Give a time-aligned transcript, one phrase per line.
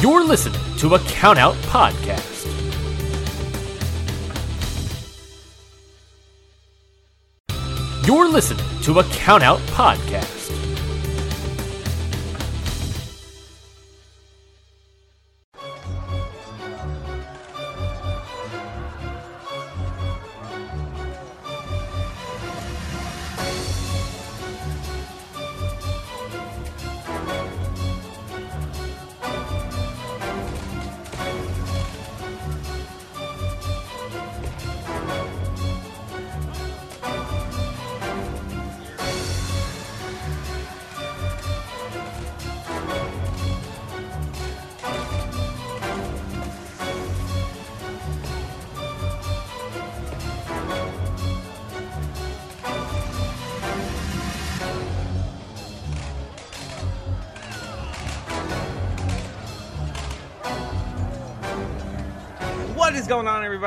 [0.00, 2.46] You're listening to a Countout Podcast.
[8.06, 10.67] You're listening to a Countout Podcast.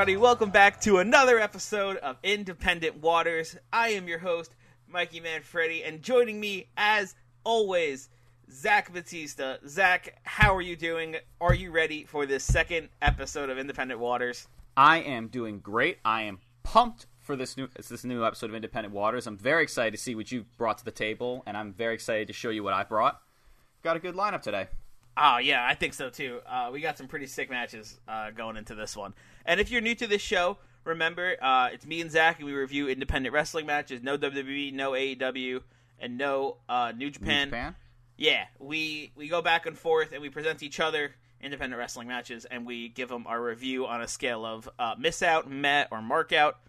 [0.02, 0.17] Everybody?
[0.17, 3.55] Welcome back to another episode of Independent Waters.
[3.71, 4.52] I am your host,
[4.88, 8.09] Mikey Manfredi, and joining me, as always,
[8.52, 9.58] Zach Batista.
[9.67, 11.17] Zach, how are you doing?
[11.39, 14.47] Are you ready for this second episode of Independent Waters?
[14.75, 15.99] I am doing great.
[16.03, 19.27] I am pumped for this new this new episode of Independent Waters.
[19.27, 22.25] I'm very excited to see what you brought to the table, and I'm very excited
[22.25, 23.21] to show you what I brought.
[23.83, 24.65] Got a good lineup today.
[25.17, 26.40] Oh, yeah, I think so too.
[26.48, 29.14] Uh, we got some pretty sick matches uh, going into this one.
[29.45, 32.54] And if you're new to this show, remember, uh, it's me and Zach, and we
[32.54, 34.02] review independent wrestling matches.
[34.02, 35.62] No WWE, no AEW,
[36.00, 37.48] and no uh, New Japan.
[37.48, 37.76] New Japan?
[38.17, 42.45] Yeah, we we go back and forth, and we present each other independent wrestling matches,
[42.45, 46.02] and we give them our review on a scale of uh, miss out, met, or
[46.02, 46.59] mark out.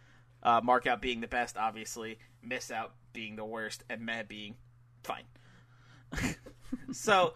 [0.42, 2.18] Uh, mark out being the best, obviously.
[2.42, 4.56] Miss out being the worst, and met being
[5.02, 5.24] fine.
[6.92, 7.34] so,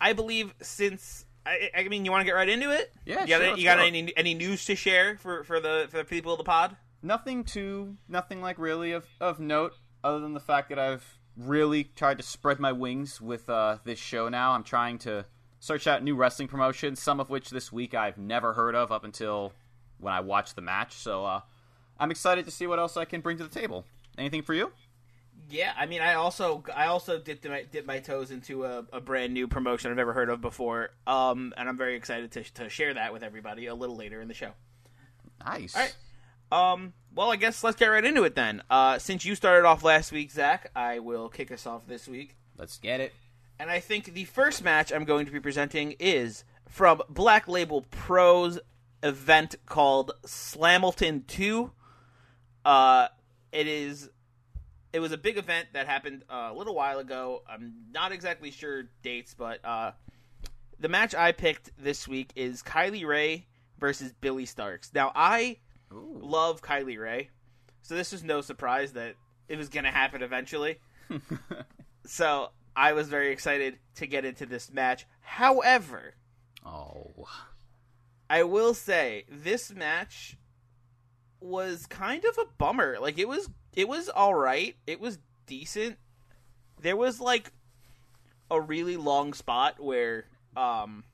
[0.00, 2.92] I believe since I, I mean, you want to get right into it?
[3.04, 3.84] Yeah, You got, sure, any, you got go.
[3.84, 6.76] any any news to share for, for the for the people of the pod?
[7.02, 9.74] Nothing too, nothing like really of of note,
[10.04, 13.98] other than the fact that I've really tried to spread my wings with uh, this
[13.98, 14.28] show.
[14.28, 15.24] Now I'm trying to
[15.60, 19.04] search out new wrestling promotions, some of which this week I've never heard of up
[19.04, 19.52] until
[19.98, 20.94] when I watched the match.
[20.94, 21.40] So uh,
[21.98, 23.86] I'm excited to see what else I can bring to the table.
[24.18, 24.72] Anything for you?
[25.50, 29.00] Yeah, I mean, I also I also dipped my dipped my toes into a, a
[29.00, 32.68] brand new promotion I've never heard of before, um, and I'm very excited to to
[32.68, 34.52] share that with everybody a little later in the show.
[35.44, 35.74] Nice.
[35.74, 35.94] All right.
[36.52, 38.62] Um, well, I guess let's get right into it then.
[38.70, 42.36] Uh, since you started off last week, Zach, I will kick us off this week.
[42.56, 43.12] Let's get it.
[43.58, 47.82] And I think the first match I'm going to be presenting is from Black Label
[47.90, 48.58] Pro's
[49.02, 51.70] event called Slamilton 2.
[52.64, 53.08] Uh,
[53.52, 54.10] it is
[54.92, 57.42] it was a big event that happened uh, a little while ago.
[57.48, 59.92] I'm not exactly sure dates, but uh,
[60.78, 63.46] the match I picked this week is Kylie Rae
[63.78, 64.94] versus Billie Starkz.
[64.94, 65.58] Now I
[65.92, 66.18] Ooh.
[66.22, 67.30] love Kylie Rae,
[67.82, 69.14] so this was no surprise that
[69.48, 70.78] it was going to happen eventually.
[72.06, 75.06] so I was very excited to get into this match.
[75.20, 76.14] However,
[76.64, 77.26] Oh.
[78.28, 80.36] I will say this match
[81.40, 82.98] was kind of a bummer.
[83.00, 84.76] Like it was it was all right.
[84.86, 85.98] It was decent.
[86.80, 87.52] There was like
[88.50, 90.24] a really long spot where
[90.56, 91.04] um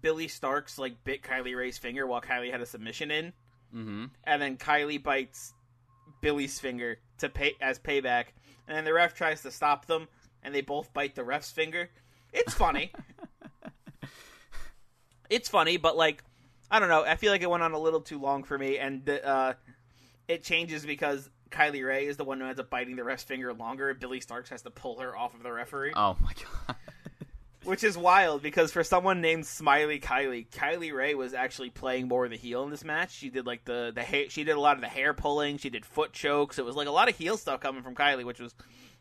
[0.00, 3.32] Billie Starkz like bit Kylie Rae's finger while Kylie had a submission in
[3.74, 4.04] Mm-hmm.
[4.22, 5.52] and then Kylie bites
[6.20, 8.26] Billie's finger to pay as payback,
[8.68, 10.06] and then the ref tries to stop them,
[10.44, 11.90] and they both bite the ref's finger.
[12.32, 12.92] It's funny.
[15.30, 16.22] it's funny, but like
[16.70, 17.04] I don't know.
[17.04, 19.54] I feel like it went on a little too long for me, and uh,
[20.28, 23.52] it changes because Kylie Rae is the one who ends up biting the ref's finger
[23.52, 23.90] longer.
[23.90, 26.32] and Billie Starkz has to pull her off of the referee Oh my
[26.66, 26.76] god.
[27.64, 32.24] which is wild because for someone named Smiley Kylie, Kylie Rae was actually playing more
[32.24, 33.12] of the heel in this match.
[33.12, 35.70] She did like the the hair, she did a lot of the hair pulling, she
[35.70, 36.58] did foot chokes.
[36.58, 38.54] It was like a lot of heel stuff coming from Kylie, which was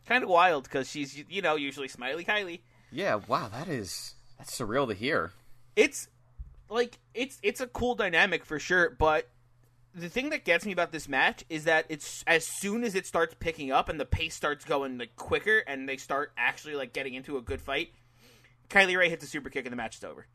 [0.05, 2.61] kind of wild because she's you know usually Smiley Kylie.
[2.91, 3.19] Yeah.
[3.28, 3.50] Wow.
[3.50, 5.31] That is that's surreal to hear.
[5.75, 6.08] It's
[6.70, 9.28] like it's it's a cool dynamic for sure, but
[9.95, 13.05] the thing that gets me about this match is that it's as soon as it
[13.05, 16.93] starts picking up and the pace starts going like quicker and they start actually like
[16.93, 17.90] getting into a good fight,
[18.69, 20.25] Kylie Rae hits a super kick and the match is over.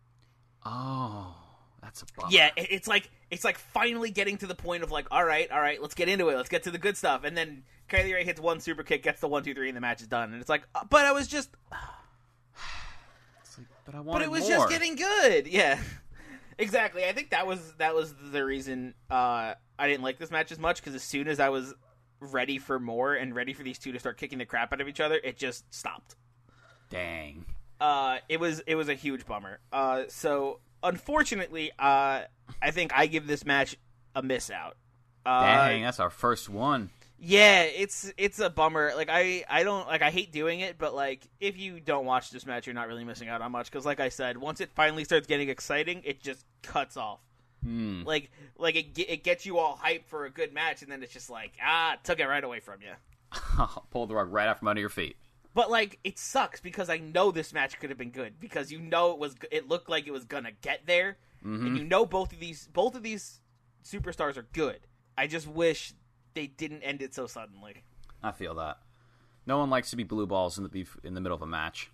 [0.65, 1.35] Oh,
[1.83, 2.29] that's a bummer.
[2.31, 5.61] Yeah, it's like it's like finally getting to the point of like, all right, all
[5.61, 8.25] right, let's get into it, let's get to the good stuff, and then Kylie Rae
[8.25, 10.41] hits one super kick, gets the one, two, three, and the match is done, and
[10.41, 11.51] it's like, uh, but I was just,
[13.41, 14.51] It's like, but I wanted but it was more.
[14.51, 15.81] just getting good, yeah,
[16.59, 17.05] exactly.
[17.05, 20.59] I think that was that was the reason uh, I didn't like this match as
[20.59, 21.75] much because as soon as I was
[22.21, 24.89] ready for more and ready for these two to start kicking the crap out of
[24.89, 26.17] each other, it just stopped.
[26.91, 27.45] Dang.
[27.81, 29.61] uh, it was it was a huge bummer.
[29.73, 32.23] Uh, so unfortunately, uh,
[32.63, 33.77] I think I give this match
[34.15, 34.77] a miss out.
[35.25, 36.91] Uh, Dang, that's our first one.
[37.21, 38.93] Yeah, it's it's a bummer.
[38.95, 42.31] Like I I don't like I hate doing it, but like if you don't watch
[42.31, 44.71] this match, you're not really missing out on much because like I said, once it
[44.75, 47.19] finally starts getting exciting, it just cuts off.
[47.65, 48.05] Hmm.
[48.05, 51.13] Like like it it gets you all hyped for a good match, and then it's
[51.13, 52.93] just like ah, took it right away from you.
[53.91, 55.17] Pull the rug right out from under your feet.
[55.55, 58.79] But like it sucks because I know this match could have been good because you
[58.79, 62.33] know it was it looked like it was gonna get there, and you know both
[62.33, 63.41] of these both of these
[63.85, 64.79] superstars are good.
[65.17, 65.95] I just wish
[66.39, 67.83] they didn't end it so suddenly.
[68.23, 68.79] I feel that.
[69.45, 71.47] No one likes to be blue balls in the beef in the middle of a
[71.49, 71.91] match.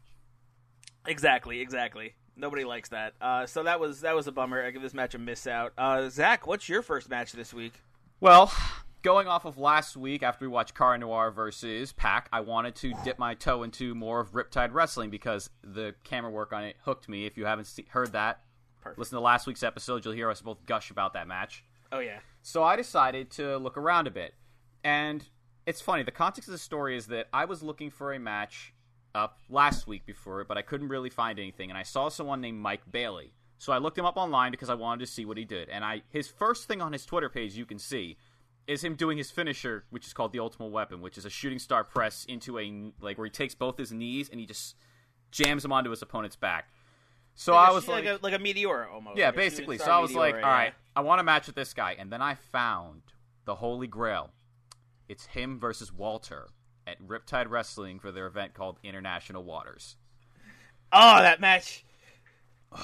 [1.07, 2.15] Exactly, exactly.
[2.37, 3.15] Nobody likes that.
[3.23, 4.63] Uh, so that was that was a bummer.
[4.63, 5.73] I give this match a miss out.
[5.79, 7.73] Uh, Zach, what's your first match this week?
[8.21, 8.53] Well,
[9.01, 12.93] going off of last week after we watched Cara Noir versus Pac, I wanted to
[13.03, 17.09] dip my toe into more of Riptide Wrestling because the camera work on it hooked
[17.09, 17.25] me.
[17.25, 18.41] If you haven't see- heard that,
[18.83, 18.99] Perfect.
[18.99, 20.05] listen to last week's episode.
[20.05, 21.65] You'll hear us both gush about that match.
[21.93, 24.35] Oh yeah, So I decided to look around a bit.
[24.85, 25.25] And
[25.65, 28.75] it's funny, the context of the story is that I was looking for a match
[29.15, 31.71] up last week before it, but I couldn't really find anything.
[31.71, 33.33] And I saw someone named Mike Bailey.
[33.57, 35.71] So I looked him up online because I wanted to see what he did.
[35.71, 38.19] And I his first thing on his Twitter page you can see
[38.67, 41.59] is him doing his finisher, which is called the Ultimate Weapon, which is a shooting
[41.59, 44.77] star press into a like where he takes both his knees and he just
[45.31, 46.69] jams them onto his opponent's back.
[47.37, 49.17] So I was like, a, like a meteor almost.
[49.17, 49.79] yeah, like basically.
[49.79, 52.23] So I was like, all right, I want a match with this guy, and then
[52.23, 53.03] I found
[53.45, 54.31] the Holy Grail.
[55.09, 56.49] It's him versus Walter
[56.87, 59.97] at Riptide Wrestling for their event called International Waters.
[60.93, 61.85] Oh, that match.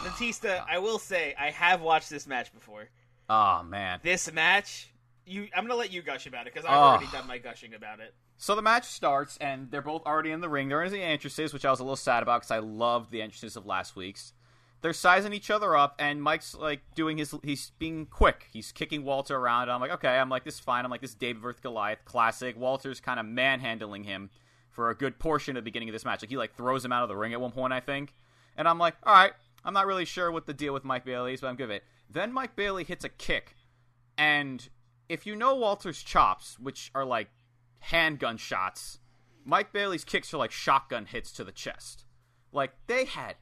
[0.04, 2.88] Batista, I will say I have watched this match before.
[3.28, 4.00] Oh man.
[4.02, 4.92] This match,
[5.24, 6.80] you, I'm gonna let you gush about it because I've Oh.
[6.80, 7.12] already ah.
[7.12, 8.14] done my gushing about it.
[8.36, 10.68] So the match starts, and they're both already in the ring.
[10.68, 13.20] They're in the entrances, which I was a little sad about because I loved the
[13.20, 14.32] entrances of last week's.
[14.82, 17.34] They're sizing each other up, and Mike's like doing his.
[17.42, 18.48] He's being quick.
[18.52, 19.70] He's kicking Walter around.
[19.70, 20.18] I'm like, okay.
[20.18, 20.84] I'm like, this is fine.
[20.84, 22.58] I'm like, this is David versus Goliath classic.
[22.58, 24.30] Walter's kind of manhandling him
[24.70, 26.22] for a good portion of the beginning of this match.
[26.22, 28.14] Like he like throws him out of the ring at one point, I think.
[28.56, 29.32] And I'm like, all right.
[29.64, 31.76] I'm not really sure what the deal with Mike Bailey is, but I'm good with
[31.76, 31.84] it.
[32.08, 33.56] Then Mike Bailey hits a kick,
[34.16, 34.68] and
[35.08, 37.28] if you know Walter's chops, which are like
[37.80, 38.98] handgun shots,
[39.44, 42.04] Mike Bailey's kicks are like shotgun hits to the chest.
[42.52, 43.36] Like they had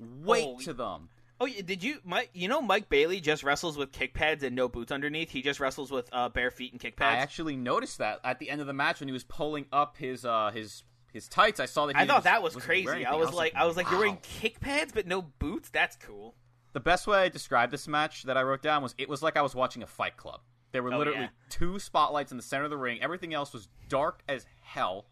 [0.00, 1.08] weight Oh, to them.
[1.42, 2.30] Oh, did you, Mike?
[2.34, 5.30] You know, Mike Bailey just wrestles with kick pads and no boots underneath.
[5.30, 7.16] He just wrestles with uh, bare feet and kick pads.
[7.16, 9.96] I actually noticed that at the end of the match when he was pulling up
[9.96, 10.82] his uh his
[11.12, 11.58] his tights.
[11.58, 11.96] I saw that.
[11.96, 13.06] He I thought that was crazy.
[13.06, 15.70] I was like, I was like, you're wearing kick pads but no boots.
[15.70, 16.34] That's cool.
[16.74, 19.36] The best way I described this match that I wrote down was it was like
[19.38, 20.40] I was watching a fight club.
[20.72, 21.28] There were Oh, literally yeah.
[21.48, 23.02] two spotlights in the center of the ring.
[23.02, 25.06] Everything else was dark as hell,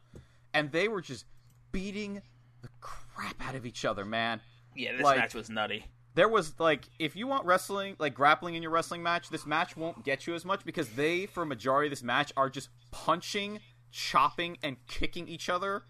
[0.54, 1.24] and they were just
[1.72, 2.22] beating
[2.62, 4.40] the crap out of each other, man.
[4.78, 5.84] Yeah, this Like- match was nutty.
[6.14, 9.76] There was like if you want wrestling, like grappling in your wrestling match, this match
[9.76, 12.70] won't get you as much because they, for a majority of this match, are just
[12.90, 13.60] punching,
[13.92, 15.82] chopping, and kicking each other.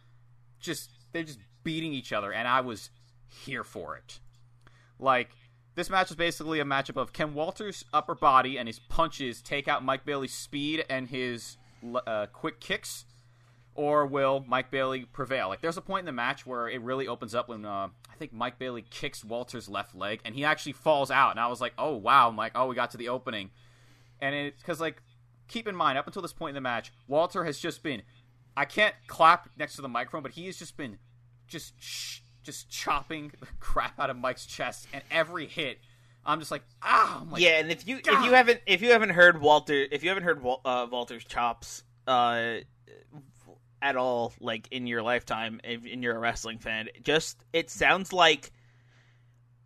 [0.61, 2.91] Just they're just beating each other, and I was
[3.27, 4.21] here for it.
[4.99, 5.31] Like
[5.77, 9.69] this match was basically a matchup of Ken Walter's upper body and his punches take
[9.69, 11.57] out Mike Bailey's speed and his
[12.07, 13.05] uh, quick kicks,
[13.79, 15.49] or will Mike Bailey prevail?
[15.49, 18.17] Like, there's a point in the match where it really opens up when uh, I
[18.19, 21.31] think Mike Bailey kicks Walter's left leg, and he actually falls out.
[21.31, 23.51] And I was like, oh wow, I'm like, oh, we got to the opening,
[24.21, 25.01] and it's because like,
[25.47, 28.03] keep in mind, up until this point in the match, Walter has just been,
[28.57, 30.99] I can't clap next to the microphone, but he has just been,
[31.47, 35.79] just sh- just chopping the crap out of Mike's chest, and every hit.
[36.27, 38.91] I'm just like, ah, I'm like, yeah, and if you if you haven't if you
[38.91, 42.57] haven't heard Walter if you haven't heard uh, Walter's chops uh,
[43.81, 48.13] at all like in your lifetime if, and you're a wrestling fan, just it sounds
[48.13, 48.51] like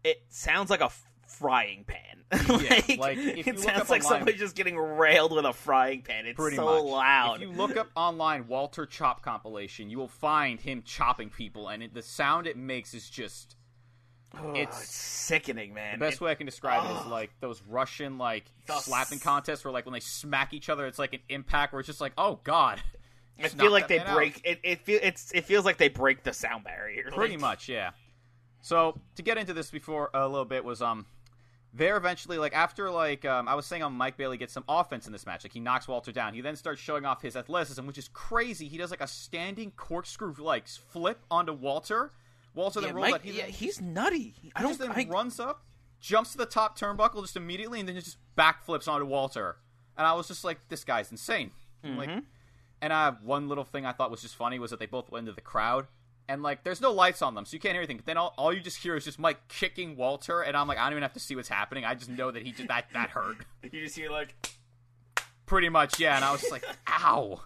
[0.05, 0.91] it sounds like a
[1.27, 1.99] frying pan.
[2.49, 5.45] like, like, if you it look sounds up like online- somebody just getting railed with
[5.45, 6.25] a frying pan.
[6.27, 6.85] It's pretty so much.
[6.93, 7.35] loud.
[7.43, 11.83] If you look up online Walter Chop compilation, you will find him chopping people, and
[11.83, 13.57] it, the sound it makes is just
[14.35, 15.99] Ugh, it's- it's sickening, man.
[15.99, 18.47] the best It- way I can describe it is like those Russian like
[18.81, 21.81] slapping s- contests where like when they smack each other, it's like an impact where
[21.81, 22.83] it's just like, oh god.
[23.45, 24.15] I feel like they man out.
[24.17, 24.61] break it.
[24.63, 27.11] It feel it's it feels like they break the sound barrier.
[27.13, 27.91] Pretty like- much, yeah.
[28.61, 31.07] So to get into this before a little bit was um
[31.75, 35.07] they're eventually like after like um, I was saying on Mike Bailey gets some offense
[35.07, 37.87] in this match like he knocks Walter down he then starts showing off his athleticism
[37.87, 42.13] which is crazy he does like a standing corkscrew like flip onto Walter
[42.55, 44.35] Walter Yeah, then rolls Mike, out he yeah, he's nutty.
[44.55, 44.71] I don't.
[44.71, 45.65] just then I, runs up
[45.99, 49.57] jumps to the top turnbuckle just immediately and then just backflips onto Walter
[49.97, 51.51] and I was just like this guy's insane
[51.83, 52.19] I'm like Mm-hmm.
[52.83, 55.11] And I have one little thing I thought was just funny was that they both
[55.11, 55.87] went into the crowd,
[56.29, 57.97] and like there's no lights on them, so you can't hear anything.
[57.97, 60.77] But then all, all you just hear is just Mike kicking Walter, and I'm like,
[60.77, 61.85] I don't even have to see what's happening.
[61.85, 63.39] I just know that he just that that hurt.
[63.63, 64.35] You just hear like,
[65.47, 66.17] Pretty much, yeah.
[66.17, 67.43] And I was just like, ow.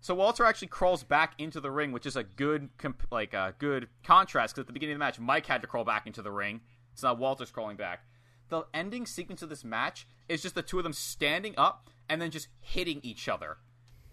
[0.00, 3.54] So Walter actually crawls back into the ring, which is a good comp- like a
[3.58, 6.22] good contrast because at the beginning of the match, Mike had to crawl back into
[6.22, 6.62] the ring,
[6.94, 8.04] so now Walter's crawling back.
[8.48, 12.20] The ending sequence of this match is just the two of them standing up and
[12.20, 13.58] then just hitting each other.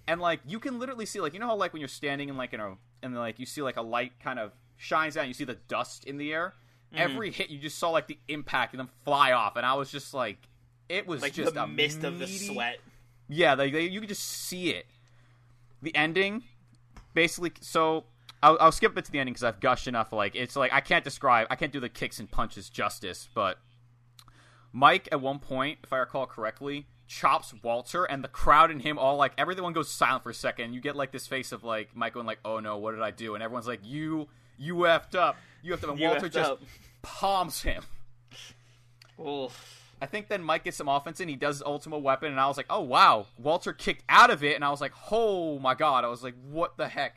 [0.08, 2.38] And like you can literally see like you know how like when you're standing in
[2.38, 5.28] like in a and like you see like a light kind of shines out and
[5.28, 6.54] you see the dust in the air.
[6.94, 7.02] Mm-hmm.
[7.02, 9.92] Every hit you just saw like the impact and them fly off and I was
[9.92, 10.38] just like
[10.90, 12.80] it was like just the a mist of the sweat.
[13.28, 14.86] yeah, like they, you could just see it.
[15.82, 16.44] The ending,
[17.14, 17.52] basically.
[17.62, 18.06] So
[18.42, 20.14] I'll, I'll skip it to the ending because I've gushed enough.
[20.14, 21.48] Like it's like I can't describe.
[21.50, 23.28] I can't do the kicks and punches justice.
[23.34, 23.60] But
[24.72, 29.00] Mike, at one point, if I recall correctly, chops Walter, and the crowd and him
[29.00, 30.74] all like everyone goes silent for a second.
[30.74, 33.12] You get like this face of like Mike going like, "Oh no, what did I
[33.12, 35.38] do?" And everyone's like, "You, you effed up.
[35.64, 36.62] You effed up." And You Walter just up.
[37.02, 37.84] palms him.
[39.20, 39.74] Oof.
[40.00, 42.48] I think then Mike gets some offense and He does his ultimate weapon, and I
[42.48, 45.74] was like, "Oh wow!" Walter kicked out of it, and I was like, "Oh my
[45.74, 47.16] god!" I was like, "What the heck?"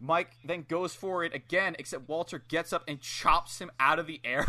[0.00, 4.06] Mike then goes for it again, except Walter gets up and chops him out of
[4.06, 4.46] the air.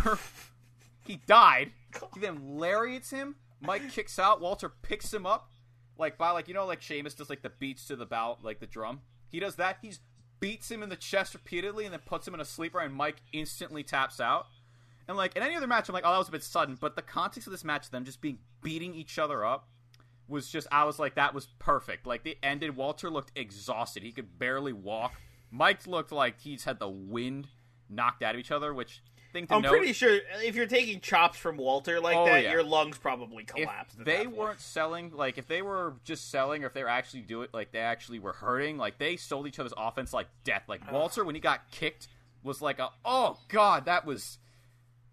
[1.05, 1.71] he died.
[2.13, 3.35] He then lariats him.
[3.61, 4.41] Mike kicks out.
[4.41, 5.49] Walter picks him up,
[5.97, 8.59] like by like you know like Sheamus does like the beats to the bout like
[8.59, 9.01] the drum.
[9.29, 9.77] He does that.
[9.81, 9.99] He's
[10.39, 13.17] beats him in the chest repeatedly, and then puts him in a sleeper, and Mike
[13.33, 14.47] instantly taps out.
[15.07, 16.77] And like in any other match, I'm like, oh, that was a bit sudden.
[16.79, 19.67] But the context of this match, them just being beating each other up,
[20.27, 22.05] was just I was like, that was perfect.
[22.05, 22.75] Like they ended.
[22.75, 24.03] Walter looked exhausted.
[24.03, 25.13] He could barely walk.
[25.51, 27.47] Mike looked like he's had the wind
[27.89, 28.73] knocked out of each other.
[28.73, 29.01] Which
[29.31, 32.43] thing to I'm note, pretty sure if you're taking chops from Walter like Oh, that,
[32.43, 32.51] yeah.
[32.51, 33.99] your lungs probably if collapsed.
[33.99, 34.35] at they that point.
[34.37, 37.51] weren't selling, like if they were just selling, or if they were actually do it,
[37.53, 40.63] like they actually were hurting, like they sold each other's offense like death.
[40.67, 42.07] Like Walter, when he got kicked,
[42.43, 44.37] was like a oh god, that was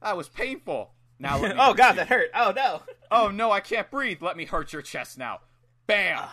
[0.03, 0.93] that was painful.
[1.19, 1.97] Now, let me oh hurt god, you.
[1.97, 2.31] that hurt.
[2.35, 2.83] Oh no.
[3.11, 4.23] oh no, I can't breathe.
[4.23, 5.41] Let me hurt your chest now.
[5.87, 6.25] Bam.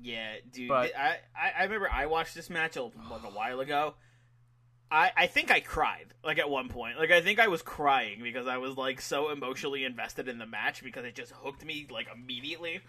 [0.00, 0.68] Yeah, dude.
[0.68, 2.92] But- I, I I remember I watched this match a, like
[3.24, 3.94] a while ago.
[4.90, 6.98] I I think I cried like at one point.
[6.98, 10.46] Like I think I was crying because I was like so emotionally invested in the
[10.46, 12.80] match because it just hooked me like immediately.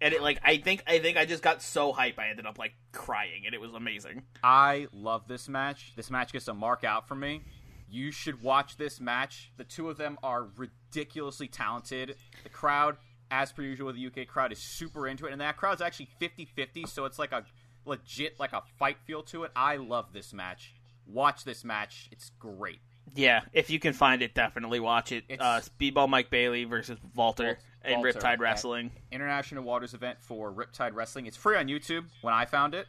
[0.00, 2.58] And it like I think I think I just got so hype I ended up
[2.58, 4.22] like crying and it was amazing.
[4.42, 5.92] I love this match.
[5.96, 7.42] This match gets a mark out for me.
[7.88, 9.52] You should watch this match.
[9.56, 12.16] The two of them are ridiculously talented.
[12.42, 12.96] The crowd,
[13.30, 16.08] as per usual, with the UK crowd is super into it, and that crowd's actually
[16.20, 17.44] 50-50, so it's like a
[17.84, 19.52] legit like a fight feel to it.
[19.54, 20.74] I love this match.
[21.06, 22.08] Watch this match.
[22.12, 22.80] It's great.
[23.14, 25.24] Yeah, if you can find it, definitely watch it.
[25.28, 28.90] It's- Uh, Speedball Mike Bailey versus Walter Wal- in Riptide Wrestling.
[29.12, 31.26] International Waters event for Riptide Wrestling.
[31.26, 32.88] It's free on YouTube when I found it.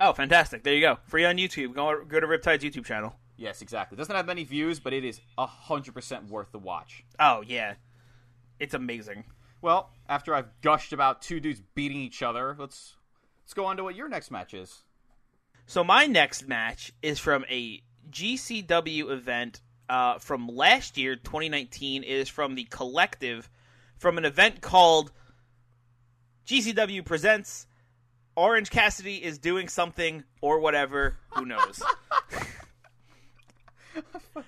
[0.00, 0.62] Oh, fantastic!
[0.64, 1.74] There you go, free on YouTube.
[1.74, 3.16] Go go to Riptide's YouTube channel.
[3.36, 3.96] Yes, exactly.
[3.96, 7.04] It doesn't have many views, but it is 100% worth the watch.
[7.18, 7.74] Oh yeah,
[8.60, 9.24] it's amazing.
[9.60, 12.96] Well, after I've gushed about two dudes beating each other, let's
[13.42, 14.82] let's go on to what your next match is.
[15.66, 22.02] So my next match is from a GCW event uh, from last year, 2019.
[22.02, 23.50] It is from the Collective,
[23.96, 25.10] from an event called
[26.46, 27.66] GCW presents
[28.36, 31.16] Orange Cassidy is doing something or whatever.
[31.30, 31.82] Who knows?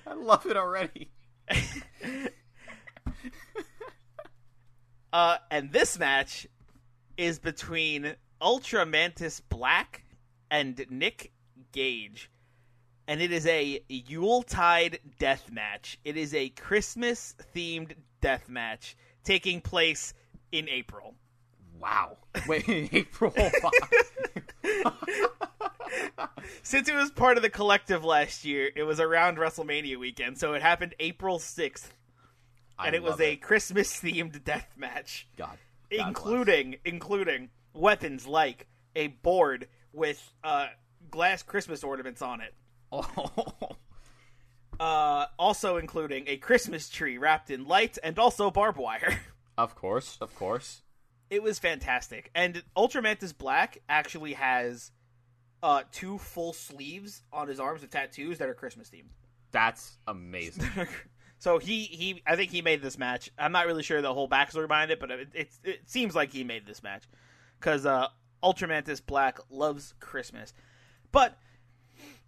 [0.07, 1.11] I love it already.
[5.13, 6.47] Uh, and this match
[7.17, 10.05] is between Ultra Mantis Black
[10.51, 11.33] and Nick
[11.73, 12.31] Gage.
[13.09, 15.99] And it is a Yuletide death match.
[16.05, 20.13] It is a Christmas themed death match taking place
[20.51, 21.15] in April.
[21.81, 22.17] Wow.
[22.49, 23.33] Wait, April.
[26.63, 30.55] Since it was part of the collective last year, it was around WrestleMania weekend, so
[30.55, 31.89] it happened April 6th.
[32.79, 35.27] And it was a Christmas themed death match.
[35.37, 35.57] God.
[35.91, 40.69] including including weapons like a board with uh,
[41.11, 42.55] glass Christmas ornaments on it.
[42.93, 43.77] Oh.
[44.79, 49.21] Uh, also including a Christmas tree wrapped in lights and also barbed wire.
[49.59, 50.83] of course, of course.
[51.31, 52.31] It was fantastic.
[52.35, 54.91] And Ultramantis Black actually has
[55.63, 59.09] uh, two full sleeves on his arms with tattoos that are Christmas themed.
[59.51, 60.69] That's amazing.
[61.39, 63.31] so he, he I think he made this match.
[63.39, 66.33] I'm not really sure the whole backstory behind it, but it, it, it seems like
[66.33, 67.05] he made this match
[67.59, 68.09] because uh,
[68.43, 70.53] Ultramantis Black loves Christmas.
[71.13, 71.39] But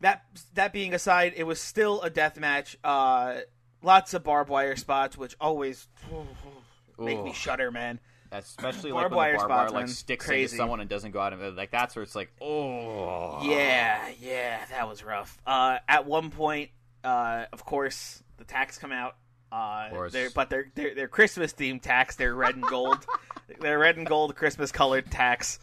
[0.00, 0.24] that
[0.54, 2.76] that being aside, it was still a death match.
[2.82, 3.40] Uh,
[3.82, 5.88] lots of barbed wire spots, which always
[6.98, 8.00] make me shudder, man.
[8.32, 10.42] especially like when wire the barbed wire spots, like sticks Crazy.
[10.44, 14.64] into someone and doesn't go out of like that's where it's like oh Yeah, yeah,
[14.70, 15.38] that was rough.
[15.46, 16.70] Uh, at one point,
[17.04, 19.16] uh, of course, the tacks come out.
[19.50, 20.12] Uh, course.
[20.12, 22.16] they're, but they're, they're they're Christmas themed tacks.
[22.16, 22.98] They're red and gold.
[23.60, 25.58] they're red and gold Christmas colored tacks.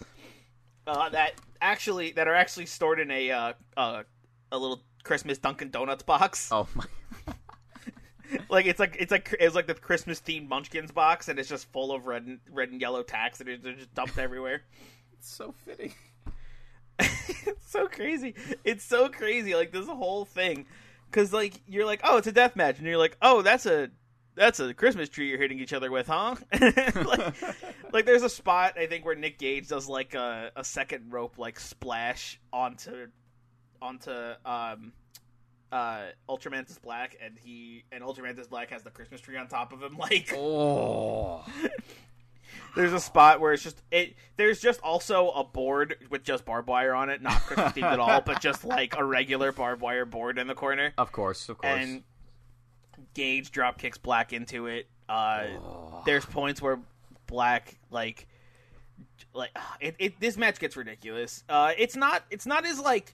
[0.87, 4.03] Uh, that actually that are actually stored in a uh, uh,
[4.51, 6.49] a little Christmas Dunkin' Donuts box.
[6.51, 6.85] oh my
[8.49, 11.71] Like it's like it's like it's like the Christmas themed Munchkins box, and it's just
[11.71, 14.63] full of red and red and yellow tacks, and they're just dumped everywhere.
[15.13, 15.93] it's so fitting.
[16.99, 18.35] it's so crazy.
[18.63, 19.55] It's so crazy.
[19.55, 20.65] Like this whole thing,
[21.09, 23.89] because like you're like, oh, it's a death match, and you're like, oh, that's a
[24.35, 26.35] that's a Christmas tree you're hitting each other with, huh?
[26.61, 27.35] like,
[27.93, 31.37] like there's a spot I think where Nick Gage does like a, a second rope
[31.37, 33.07] like splash onto
[33.81, 34.11] onto
[34.45, 34.93] um
[35.71, 39.81] uh Ultramantis Black, and he and Ultramantis Black has the Christmas tree on top of
[39.81, 40.31] him, like.
[40.33, 41.45] Oh,
[42.75, 44.15] There's a spot where it's just it.
[44.37, 47.99] There's just also a board with just barbed wire on it, not Christmas themed at
[47.99, 50.93] all, but just like a regular barbed wire board in the corner.
[50.97, 51.73] of course, of course.
[51.77, 52.03] And
[53.13, 54.87] Gage drop kicks Black into it.
[55.07, 55.45] Uh,
[56.05, 56.79] There's points where
[57.27, 58.27] Black like
[59.33, 60.19] like it, it.
[60.19, 61.43] This match gets ridiculous.
[61.49, 62.23] Uh, it's not.
[62.29, 63.13] It's not as like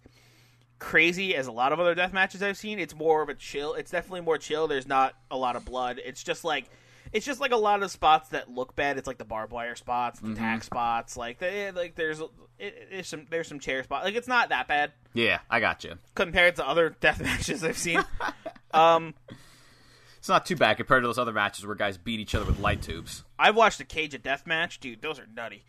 [0.80, 2.80] crazy as a lot of other death matches I've seen.
[2.80, 3.74] It's more of a chill.
[3.76, 4.68] It's definitely more chill.
[4.68, 6.00] There's not a lot of blood.
[6.04, 6.66] It's just like
[7.14, 8.98] it's just like a lot of spots that look bad.
[8.98, 11.18] It's like the barbed wire spots, the tack spots.
[11.18, 12.22] Like they, like there's
[12.58, 14.06] it, there's some there's some chair spots.
[14.06, 15.96] Like it's not that bad yeah, I got you.
[16.16, 18.04] compared to other death matches I've seen.
[18.74, 19.14] um,
[20.22, 22.60] It's not too bad compared to those other matches where guys beat each other with
[22.60, 23.24] light tubes.
[23.40, 25.02] I've watched a Cage of Death match, dude.
[25.02, 25.66] Those are nutty.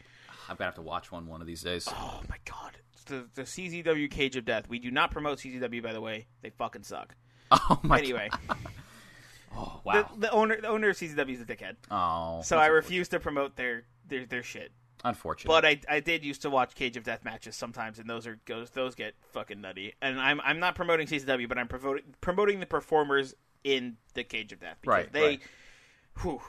[0.46, 1.88] I'm gonna have to watch one one of these days.
[1.90, 4.68] Oh my god, the the CZW Cage of Death.
[4.68, 6.26] We do not promote CZW, by the way.
[6.42, 7.14] They fucking suck.
[7.50, 8.58] Oh my Anyway, God.
[9.56, 10.08] Oh, wow.
[10.14, 13.20] the, the owner the owner of CZW is a dickhead, oh, so I refuse to
[13.20, 14.72] promote their their their shit.
[15.04, 15.48] unfortunate.
[15.48, 18.38] But I, I did used to watch Cage of Death matches sometimes, and those are
[18.46, 19.94] goes those get fucking nutty.
[20.02, 24.52] And I'm I'm not promoting CZW, but I'm promoting promoting the performers in the Cage
[24.52, 25.40] of Death because Right, they, right.
[26.20, 26.40] whew,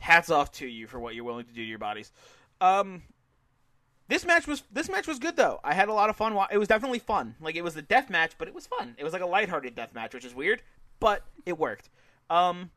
[0.00, 2.12] hats off to you for what you're willing to do to your bodies.
[2.60, 3.02] Um,
[4.08, 5.60] this match was this match was good though.
[5.62, 6.36] I had a lot of fun.
[6.50, 7.34] It was definitely fun.
[7.40, 8.94] Like it was a death match, but it was fun.
[8.98, 10.62] It was like a lighthearted death match, which is weird,
[10.98, 11.90] but it worked.
[12.30, 12.70] Um,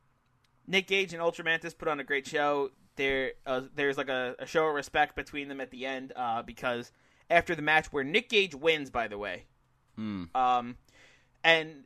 [0.67, 2.71] Nick Gage and Ultramantis put on a great show.
[2.97, 6.41] There, uh, there's like a, a show of respect between them at the end uh,
[6.41, 6.91] because
[7.29, 9.45] after the match, where Nick Gage wins, by the way,
[10.35, 10.77] um,
[11.43, 11.85] and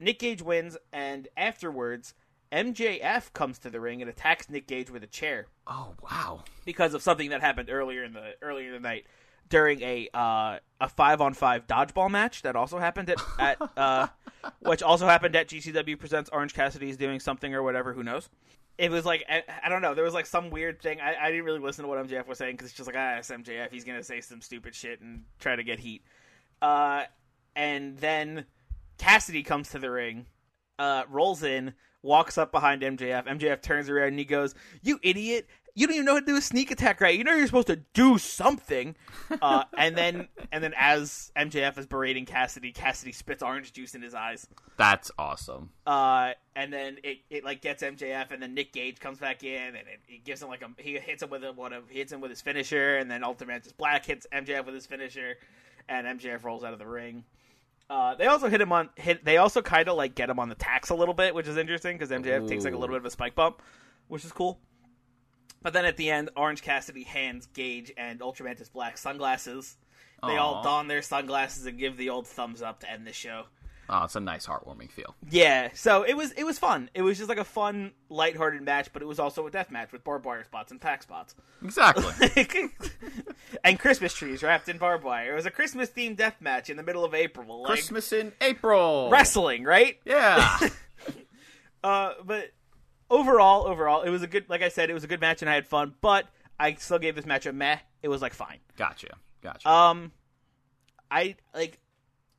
[0.00, 2.14] Nick Gage wins, and afterwards,
[2.50, 6.42] MJF comes to the ring and attacks Nick Gage with a chair oh wow.
[6.64, 9.06] because of something that happened earlier in the earlier in the night
[9.48, 14.06] during a uh, a five on five dodgeball match that also happened at, at uh,
[14.60, 17.92] which also happened at GCW presents Orange Cassidy's doing something or whatever.
[17.92, 18.28] Who knows?
[18.78, 19.94] It was like I, I don't know.
[19.94, 21.00] There was like some weird thing.
[21.00, 23.18] I, I didn't really listen to what MJF was saying because it's just like ah,
[23.18, 23.70] it's MJF.
[23.70, 26.02] He's gonna say some stupid shit and try to get heat.
[26.62, 27.04] Uh,
[27.54, 28.46] and then
[29.00, 30.26] Cassidy comes to the ring,
[30.78, 33.26] uh, rolls in, walks up behind MJF.
[33.26, 35.48] MJF turns around and he goes, "You idiot!
[35.74, 37.16] You don't even know how to do a sneak attack right.
[37.16, 38.94] You know you're supposed to do something."
[39.40, 44.02] Uh, and then, and then as MJF is berating Cassidy, Cassidy spits orange juice in
[44.02, 44.46] his eyes.
[44.76, 45.70] That's awesome.
[45.86, 49.68] Uh, and then it, it like gets MJF, and then Nick Gage comes back in,
[49.68, 52.00] and it, it gives him like a he hits him with a, one of he
[52.00, 55.36] hits him with his finisher, and then Ultramantis Black hits MJF with his finisher,
[55.88, 57.24] and MJF rolls out of the ring.
[57.90, 59.24] Uh, they also hit him on hit.
[59.24, 61.56] They also kind of like get him on the tacks a little bit, which is
[61.56, 63.62] interesting because MJF takes like a little bit of a spike bump,
[64.06, 64.60] which is cool.
[65.60, 69.76] But then at the end, Orange Cassidy hands Gage and Ultramantis Black sunglasses.
[70.24, 73.46] They all don their sunglasses and give the old thumbs up to end the show.
[73.92, 75.16] Oh, it's a nice heartwarming feel.
[75.28, 76.90] Yeah, so it was it was fun.
[76.94, 79.90] It was just like a fun, lighthearted match, but it was also a death match
[79.90, 82.04] with barbed wire spots and tack spots, Exactly.
[83.64, 85.32] and Christmas trees wrapped in barbed wire.
[85.32, 88.32] It was a Christmas themed death match in the middle of April, like Christmas in
[88.40, 89.08] April.
[89.10, 89.98] wrestling, right?
[90.04, 90.58] Yeah.
[91.82, 92.50] Uh, but
[93.08, 94.44] overall, overall, it was a good.
[94.48, 95.94] Like I said, it was a good match, and I had fun.
[96.00, 96.26] But
[96.58, 97.78] I still gave this match a meh.
[98.02, 98.58] It was like fine.
[98.76, 99.16] gotcha.
[99.42, 99.66] Gotcha.
[99.66, 100.12] Um,
[101.10, 101.78] I like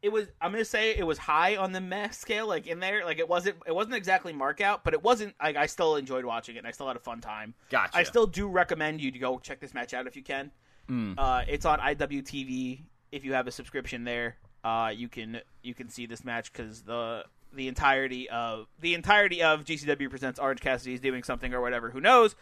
[0.04, 0.28] it was.
[0.40, 3.04] I'm gonna say it was high on the meh scale, like in there.
[3.04, 3.58] Like it wasn't.
[3.66, 5.34] It wasn't exactly mark out, but it wasn't.
[5.42, 6.60] Like I still enjoyed watching it.
[6.60, 7.56] and I still had a fun time.
[7.72, 7.98] Gotcha.
[7.98, 10.52] I still do recommend you to go check this match out if you can.
[10.92, 12.82] Uh, it's on IWTV.
[13.12, 16.82] If you have a subscription there, uh, you can you can see this match because
[16.82, 21.62] the the entirety of the entirety of GCW presents Orange Cassidy is doing something or
[21.62, 21.90] whatever.
[21.90, 22.36] Who knows?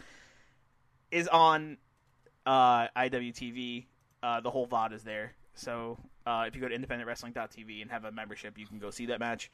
[1.12, 1.78] Is on
[2.46, 3.86] uh, IWTV.
[4.22, 5.34] Uh, the whole VOD is there.
[5.56, 9.08] So uh, if you go to independentwrestling.tv and have a membership, you can go see
[9.08, 9.52] that match.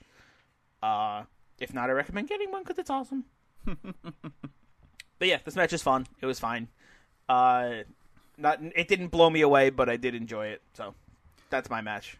[0.82, 1.24] Uh,
[1.60, 3.26] if not, I recommend getting one because it's awesome.
[3.66, 6.08] but yeah, this match is fun.
[6.22, 6.68] It was fine.
[7.30, 7.84] Uh,
[8.38, 10.62] not it didn't blow me away, but I did enjoy it.
[10.74, 10.94] So
[11.50, 12.18] that's my match.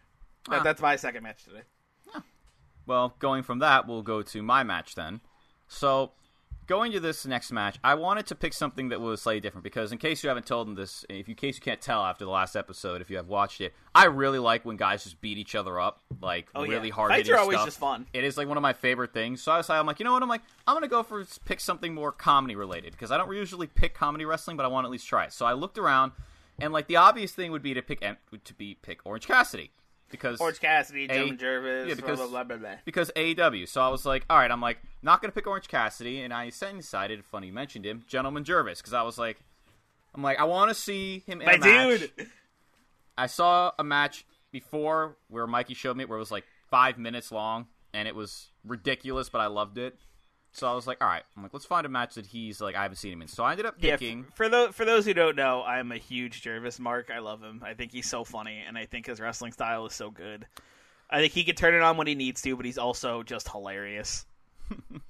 [0.48, 0.62] That, Ah.
[0.62, 1.62] That's my second match today.
[2.86, 5.20] Well, going from that, we'll go to my match then.
[5.66, 6.12] So,
[6.66, 9.92] going to this next match, I wanted to pick something that was slightly different because,
[9.92, 12.24] in case you haven't told them this, if you, in case you can't tell after
[12.24, 15.38] the last episode, if you have watched it, I really like when guys just beat
[15.38, 16.94] each other up, like Oh, really yeah.
[16.94, 17.10] hard.
[17.10, 17.66] Fights are always stuff.
[17.66, 18.06] just fun.
[18.12, 19.42] It is like one of my favorite things.
[19.42, 20.22] So I decided, I'm like, you know what?
[20.22, 23.66] I'm like, I'm gonna go for pick something more comedy related because I don't usually
[23.66, 25.32] pick comedy wrestling, but I want to at least try it.
[25.32, 26.12] So I looked around,
[26.58, 29.70] and like the obvious thing would be to pick to be pick Orange Cassidy
[30.10, 32.76] because Orange Cassidy, A- Gentleman Jervis, yeah, because- blah, blah, blah, blah, blah.
[32.84, 33.66] because AEW.
[33.68, 36.50] So I was like, all right, I'm like, not gonna pick Orange Cassidy, and I
[36.60, 39.38] then decided, funny you mentioned him, Gentleman Jervis, because I was like,
[40.14, 42.00] I'm like, I want to see him in My a match.
[42.16, 42.28] dude.
[43.18, 47.30] I saw a match before where Mikey showed me where it was like five minutes
[47.32, 49.98] long, and it was ridiculous, but I loved it.
[50.56, 52.74] So I was like, all right, I'm like, let's find a match that he's like
[52.74, 53.28] I haven't seen him in.
[53.28, 54.24] So I ended up picking.
[54.28, 57.10] f- for those for those who don't know, I'm a huge Jervis mark.
[57.14, 57.62] I love him.
[57.64, 60.46] I think he's so funny, and I think his wrestling style is so good.
[61.10, 63.48] I think he can turn it on when he needs to, but he's also just
[63.50, 64.24] hilarious.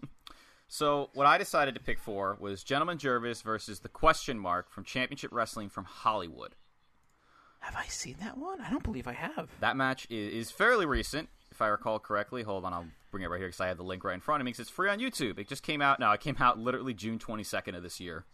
[0.68, 4.84] So what I decided to pick for was Gentleman Jervis versus the Question Mark from
[4.84, 6.54] Championship Wrestling from Hollywood.
[7.60, 8.60] Have I seen that one?
[8.60, 9.48] I don't believe I have.
[9.60, 12.42] That match is, is fairly recent, if I recall correctly.
[12.42, 14.42] Hold on, I'll bring it right here because I have the link right in front
[14.42, 14.52] of me.
[14.52, 15.38] 'cause it's free on YouTube.
[15.38, 15.98] It just came out.
[15.98, 18.24] No, it came out literally June 22nd of this year.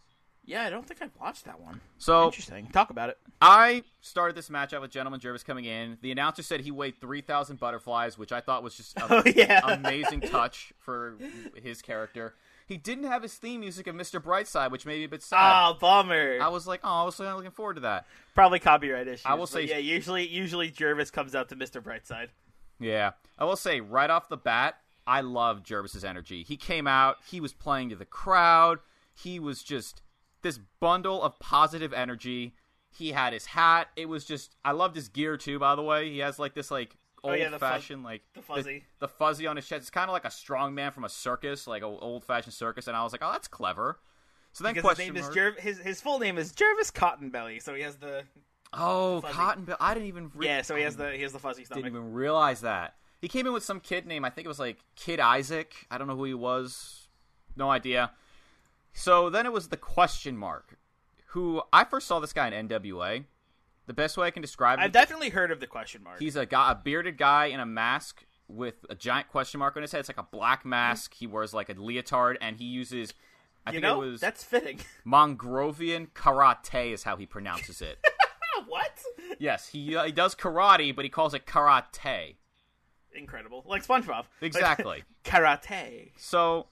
[0.45, 1.79] Yeah, I don't think I've watched that one.
[1.97, 2.67] So Interesting.
[2.67, 3.17] Talk about it.
[3.39, 5.97] I started this matchup with Gentleman Jervis coming in.
[6.01, 9.61] The announcer said he weighed 3,000 butterflies, which I thought was just an Oh yeah.
[9.65, 11.17] amazing touch for
[11.55, 12.35] his character.
[12.67, 14.21] He didn't have his theme music of Mr.
[14.21, 15.39] Brightside, which made me a bit sad.
[15.69, 16.39] Oh, bummer.
[16.41, 18.05] I was like, oh, I was looking forward to that.
[18.35, 19.25] Probably copyright issues.
[19.25, 19.77] I will say- yeah.
[19.77, 21.81] Usually, usually Jervis comes out to Mr.
[21.81, 22.27] Brightside.
[22.83, 23.11] Yeah.
[23.37, 24.75] I will say, right off the bat,
[25.07, 26.43] I love Jervis's energy.
[26.43, 28.79] He came out, he was playing to the crowd.
[29.15, 30.01] He was just
[30.41, 32.55] this bundle of positive energy.
[32.89, 33.87] He had his hat.
[33.95, 36.09] It was just I loved his gear too, by the way.
[36.11, 38.83] He has like this like Oh, old yeah, the fuzz- fashioned like the fuzzy.
[38.99, 39.81] the, fuzzy on his chest.
[39.83, 42.85] It's kind of like a strong man from a circus, like an old fashioned circus,
[42.87, 43.99] and I was like, "Oh, that's clever."
[44.51, 46.91] So then Because his question name is mark- Jer- his his full name is Jervis
[46.91, 48.25] Cottonbelly, so he has the
[48.77, 49.33] Oh, fuzzy.
[49.33, 49.77] Cotton Bill.
[49.79, 51.83] I didn't even re- yeah, so he has the he has the fuzzy stomach.
[51.83, 52.95] Didn't even realize that.
[53.21, 54.25] He came in with some kid name.
[54.25, 55.87] I think it was like Kid Isaac.
[55.89, 57.07] I don't know who he was.
[57.55, 58.11] No idea.
[58.93, 60.77] So then it was the question mark.
[61.27, 63.23] Who I first saw this guy in NWA.
[63.85, 66.19] The best way I can describe him, I've definitely heard of the question mark.
[66.19, 69.81] he's a guy, a bearded guy in a mask with a giant question mark on
[69.81, 69.99] his head.
[69.99, 71.13] It's like a black mask.
[71.15, 73.13] He wears like a leotard, and he uses.
[73.65, 74.79] I you think know, it was that's fitting.
[75.05, 77.99] Mongrovian karate is how he pronounces it.
[78.67, 78.99] what?
[79.39, 82.35] yes, he uh, he does karate, but he calls it karate.
[83.15, 84.25] Incredible, like SpongeBob.
[84.41, 85.03] Exactly.
[85.23, 86.11] Karate.
[86.17, 86.67] So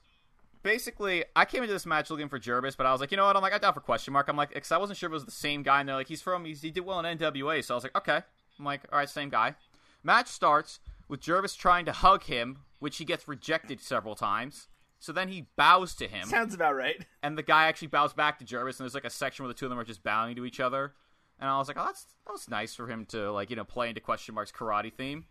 [0.64, 3.26] basically, I came into this match looking for Jervis, but I was like, you know
[3.26, 3.36] what?
[3.36, 4.28] I'm like, I down for question mark.
[4.28, 5.80] I'm like, because I wasn't sure if it was the same guy.
[5.80, 7.64] And they're like, he's from, he's, he did well in NWA.
[7.64, 8.22] So I was like, okay.
[8.58, 9.56] I'm like, all right, same guy.
[10.04, 14.68] Match starts with Jervis trying to hug him, which he gets rejected several times.
[15.00, 17.06] So then he bows to him, Sounds about right.
[17.24, 19.58] and the guy actually bows back to Jervis, and there's like a section where the
[19.58, 20.94] two of them are just bowing to each other.
[21.42, 23.64] And I was like, oh, that's that was nice for him to like you know
[23.64, 25.26] play into question mark's karate theme.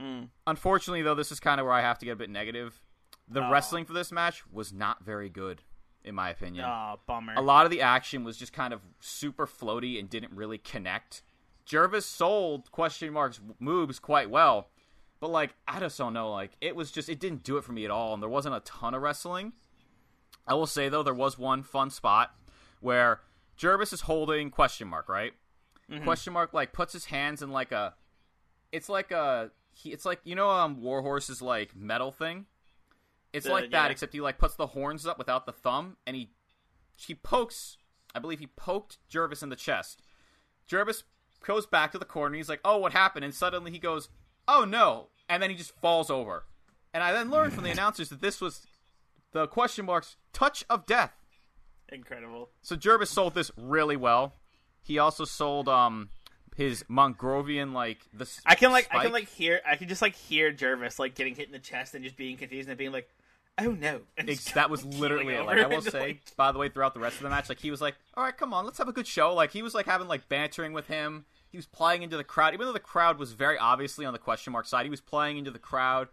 [0.00, 0.24] Hmm.
[0.46, 2.80] Unfortunately, though, this is kind of where I have to get a bit negative.
[3.28, 3.50] The oh.
[3.50, 5.60] wrestling for this match was not very good,
[6.02, 6.64] in my opinion.
[6.64, 7.34] Oh, bummer.
[7.36, 11.22] A lot of the action was just kind of super floaty and didn't really connect.
[11.66, 14.70] Jervis sold question marks moves quite well,
[15.20, 16.30] but like I just don't know.
[16.30, 18.54] Like it was just it didn't do it for me at all, and there wasn't
[18.54, 19.52] a ton of wrestling.
[20.46, 22.34] I will say though, there was one fun spot
[22.80, 23.20] where
[23.58, 25.32] Jervis is holding question mark right.
[26.04, 27.94] Question mark like puts his hands in like a,
[28.72, 32.46] it's like a he, it's like you know um Warhorse's like metal thing.
[33.32, 33.90] It's The- like that, yeah.
[33.90, 36.30] except he like puts the horns up without the thumb, and he
[36.96, 37.76] he pokes.
[38.14, 40.02] I believe he poked Jervis in the chest.
[40.66, 41.04] Jervis
[41.46, 42.36] goes back to the corner.
[42.36, 44.08] He's like, "Oh, what happened?" And suddenly he goes,
[44.46, 46.44] "Oh no!" And then he just falls over.
[46.92, 48.66] And I then learned from the announcers that this was
[49.32, 51.12] the question marks touch of death.
[51.90, 52.50] Incredible.
[52.62, 54.34] So Jervis sold this really well.
[54.82, 56.10] He also sold um
[56.56, 60.14] his Mongrovian like the I can like I can like hear I can just like
[60.14, 63.08] hear Jervis like getting hit in the chest and just being confused and being like,
[63.58, 64.00] "Oh no!"
[64.54, 65.44] That was literally it.
[65.46, 67.60] Like I will say, like- by the way, throughout the rest of the match, like
[67.60, 69.74] he was like, "All right, come on, let's have a good show." Like he was
[69.74, 71.24] like having like bantering with him.
[71.50, 74.18] He was playing into the crowd, even though the crowd was very obviously on the
[74.18, 74.84] question mark side.
[74.84, 76.08] He was playing into the crowd.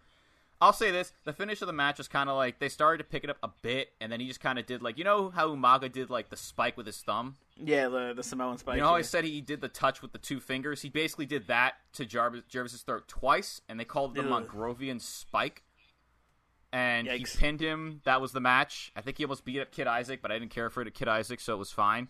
[0.62, 3.04] I'll say this: the finish of the match was kind of like they started to
[3.04, 5.30] pick it up a bit, and then he just kind of did like you know
[5.30, 7.36] how Umaga did like the spike with his thumb.
[7.58, 8.76] yeah, the the Samoan spike.
[8.76, 10.82] You know how I said he did the touch with the two fingers?
[10.82, 14.48] He basically did that to Jarvis, Jervis's throat twice, and they called it the Ugh.
[14.48, 15.64] Mongrovian spike.
[16.72, 17.18] And Yikes.
[17.18, 18.02] he pinned him.
[18.04, 18.92] That was the match.
[18.98, 20.94] I think he almost beat up Kid Isaac, but I didn't care for it at
[20.94, 22.10] Kid Isaac, so it was fine.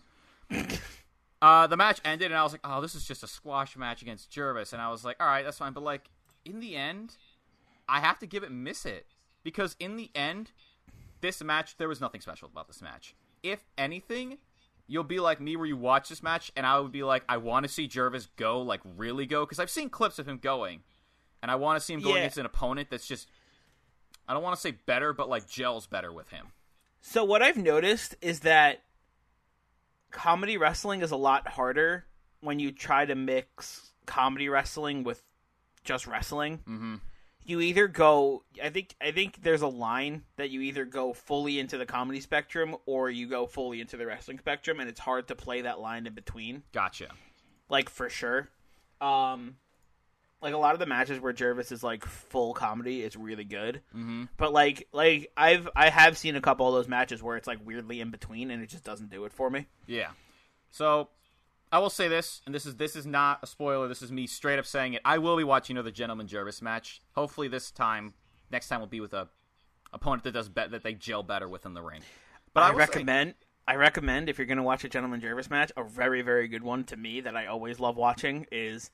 [1.42, 4.02] uh, the match ended, and I was like, "Oh, this is just a squash match
[4.02, 6.10] against Jervis," and I was like, "All right, that's fine." But like
[6.44, 7.16] in the end,
[7.88, 9.06] I have to give it miss it
[9.42, 10.50] because in the end,
[11.20, 13.14] this match there was nothing special about this match.
[13.42, 14.38] If anything,
[14.86, 17.36] you'll be like me where you watch this match, and I would be like, I
[17.36, 20.80] want to see Jervis go, like really go, because I've seen clips of him going,
[21.42, 22.20] and I want to see him going Yeah.
[22.22, 23.28] against an opponent that's just,
[24.28, 26.48] I don't want to say better, but like gels better with him.
[27.00, 28.82] So what I've noticed is that
[30.10, 32.06] comedy wrestling is a lot harder
[32.40, 35.22] when you try to mix comedy wrestling with
[35.84, 36.58] just wrestling.
[36.58, 36.94] Mm-hmm.
[37.46, 41.58] You either go, I think, I think there's a line that you either go fully
[41.60, 45.28] into the comedy spectrum or you go fully into the wrestling spectrum, and it's hard
[45.28, 46.64] to play that line in between.
[46.72, 47.08] Gotcha.
[47.68, 48.48] like for sure.
[49.00, 49.56] Um,
[50.42, 53.80] like a lot of the matches where Jervis is like full comedy is really good.
[53.94, 54.24] Mm-hmm.
[54.36, 57.58] But like, like I've I have seen a couple of those matches where it's like
[57.64, 59.66] weirdly in between, and it just doesn't do it for me.
[59.86, 60.10] Yeah.
[60.70, 61.08] So
[61.72, 63.88] I will say this, and this is this is not a spoiler.
[63.88, 65.02] This is me straight up saying it.
[65.04, 67.02] I will be watching another Gentleman Jervis match.
[67.14, 68.14] Hopefully, this time,
[68.50, 69.28] next time will be with a
[69.92, 72.02] opponent that does bet that they gel better within the ring.
[72.54, 73.34] But I, I, will say- recommend.
[73.68, 76.62] I recommend if you're going to watch a Gentleman Jervis match, a very very good
[76.62, 78.90] one to me that I always love watching is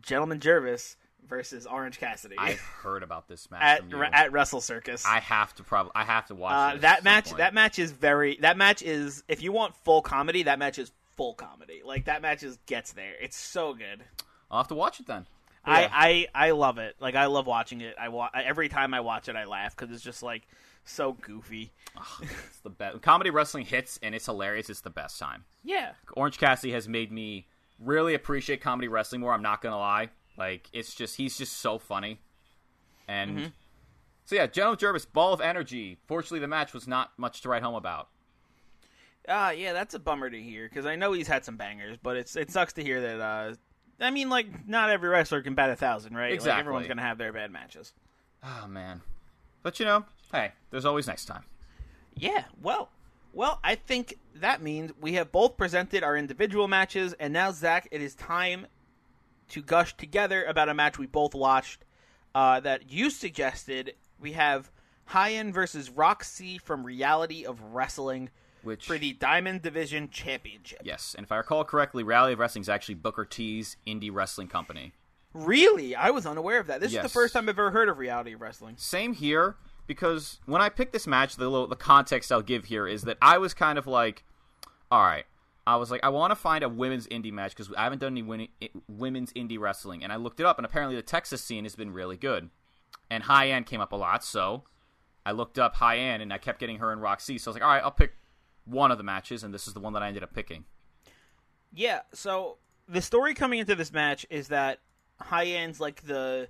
[0.00, 4.02] Gentleman Jervis versus Orange Cassidy I've heard about this match at from you.
[4.02, 5.06] at Wrestle Circus.
[5.06, 8.36] I have to probably I have to watch Uh, that match that match is very
[8.42, 12.22] that match is if you want full comedy that match is full comedy like that
[12.22, 14.04] match is gets there it's so good
[14.50, 15.26] I'll have to watch it then.
[15.66, 15.72] Yeah.
[15.72, 19.00] I, I I love it like I love watching it I wa- every time I
[19.00, 20.42] watch it I laugh because it's just like
[20.84, 21.72] so goofy
[22.20, 23.00] It's the best.
[23.02, 24.68] Comedy wrestling hits and it's hilarious.
[24.68, 25.44] It's the best time.
[25.62, 27.46] yeah Orange Cassidy has made me
[27.80, 29.32] really appreciate comedy wrestling more.
[29.32, 30.10] I'm not gonna lie.
[30.36, 32.20] Like it's just he's just so funny.
[33.08, 33.46] And Mm-hmm.
[34.26, 35.98] so yeah, General Jervis, ball of energy.
[36.06, 38.08] Fortunately, the match was not much to write home about.
[39.28, 42.16] Uh yeah that's a bummer to hear because I know he's had some bangers but
[42.16, 43.54] it's it sucks to hear that uh
[44.00, 46.50] I mean like not every wrestler can bat a thousand right Exactly.
[46.52, 47.92] like, everyone's gonna have their bad matches
[48.46, 49.00] Oh man,
[49.62, 51.44] but you know, hey, there's always next time.
[52.14, 52.90] Yeah, well,
[53.32, 57.88] well, I think that means we have both presented our individual matches, and now Zach,
[57.90, 58.66] it is time
[59.48, 61.86] to gush together about a match we both watched
[62.34, 63.94] uh, that you suggested.
[64.20, 64.70] We have
[65.10, 68.28] Hyan versus Roxy from Reality of Wrestling
[68.64, 70.80] Which for the Diamond Division Championship.
[70.84, 74.48] yes, and if I recall correctly, Reality of Wrestling is actually Booker T's indie wrestling
[74.48, 74.92] company.
[75.32, 76.80] Really, I was unaware of that.
[76.80, 78.76] This is the first time I've ever heard of Reality of Wrestling.
[78.78, 82.86] Same here because when I picked this match, the little the context I'll give here
[82.86, 84.24] is that I was kind of like,
[84.90, 85.24] all right,
[85.66, 88.12] I was like, I want to find a women's indie match because I haven't done
[88.12, 88.48] any win-
[88.88, 91.92] women's indie wrestling, and I looked it up, and apparently the Texas scene has been
[91.92, 92.50] really good,
[93.10, 94.64] and Hyan came up a lot, so
[95.26, 97.64] I looked up Hyan, and I kept getting her and Roxy, so I was like,
[97.64, 98.12] all right, I'll pick
[98.64, 100.64] one of the matches, and this is the one that I ended up picking.
[101.72, 104.78] Yeah, so the story coming into this match is that
[105.20, 106.48] Hyan's like the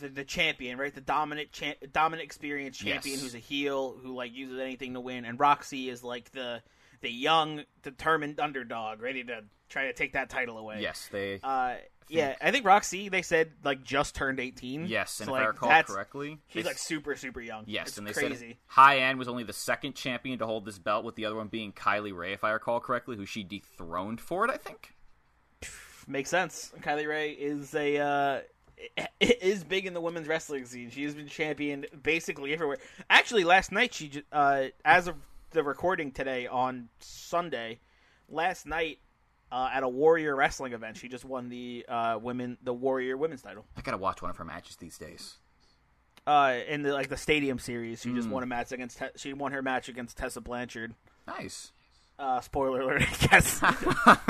[0.00, 0.94] the, the champion, right?
[0.94, 3.22] The dominant cha- dominant experience champion Yes.
[3.22, 6.62] who's a heel who like uses anything to win, and Roxy is like the
[7.00, 10.78] the young determined underdog ready to try to take that title away.
[10.80, 11.40] Yes, they.
[11.42, 11.74] Uh,
[12.08, 14.86] yeah, I think Roxy they said like just turned eighteen.
[14.86, 17.64] yes, and so, if like, I recall correctly, she's they like super super young.
[17.66, 18.36] Yes, it's and they crazy.
[18.36, 21.48] said Hyan was only the second champion to hold this belt, with the other one
[21.48, 24.50] being Kylie Rae, if I recall correctly, who she dethroned for it.
[24.50, 24.94] I think.
[26.06, 26.72] Makes sense.
[26.80, 28.40] Kylie Rae is a uh,
[29.20, 30.90] is big in the women's wrestling scene.
[30.90, 32.78] She has been championed basically everywhere.
[33.10, 35.16] Actually, last night she uh, as of
[35.50, 37.80] the recording today on Sunday,
[38.28, 38.98] last night
[39.52, 43.42] uh, at a Warrior Wrestling event, she just won the uh, women the Warrior Women's
[43.42, 43.64] title.
[43.76, 45.36] I gotta watch one of her matches these days.
[46.26, 49.32] Uh, in the like the Stadium Series, she just won a match against Te- she
[49.32, 50.94] won her match against Tessa Blanchard.
[51.28, 51.70] Nice.
[52.18, 53.62] Uh, spoiler alert, I guess.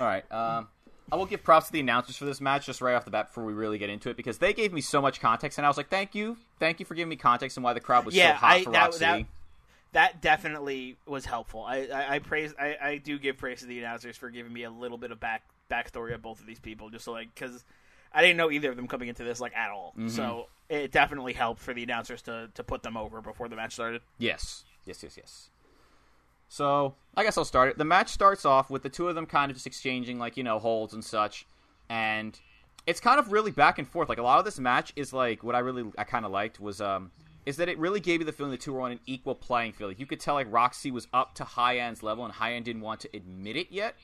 [0.00, 0.24] All right.
[0.32, 0.68] Um,
[1.12, 3.26] I will give props to the announcers for this match just right off the bat
[3.28, 5.68] before we really get into it because they gave me so much context, and I
[5.68, 8.14] was like, "Thank you, thank you for giving me context and why the crowd was
[8.14, 9.26] Yeah, so hot I- for that- Roxy." that-
[9.92, 11.62] that definitely was helpful.
[11.62, 14.64] I, I, I praise I, I do give praise to the announcers for giving me
[14.64, 17.64] a little bit of back backstory of both of these people, just so like because
[18.12, 19.94] I didn't know either of them coming into this like at all.
[19.96, 20.08] Mm-hmm.
[20.08, 23.74] So it definitely helped for the announcers to to put them over before the match
[23.74, 24.02] started.
[24.18, 24.64] Yes.
[24.84, 25.48] Yes, yes, yes.
[26.48, 27.78] So, I guess I'll start it.
[27.78, 30.44] The match starts off with the two of them kind of just exchanging, like, you
[30.44, 31.46] know, holds and such.
[31.88, 32.38] And
[32.86, 34.10] it's kind of really back and forth.
[34.10, 36.60] Like, a lot of this match is, like, what I really, I kind of liked
[36.60, 37.10] was, um,
[37.46, 39.72] is that it really gave you the feeling the two were on an equal playing
[39.72, 39.90] field.
[39.90, 43.00] Like, you could tell, like, Roxy was up to Hyan's level, and Hyan didn't want
[43.00, 43.96] to admit it yet.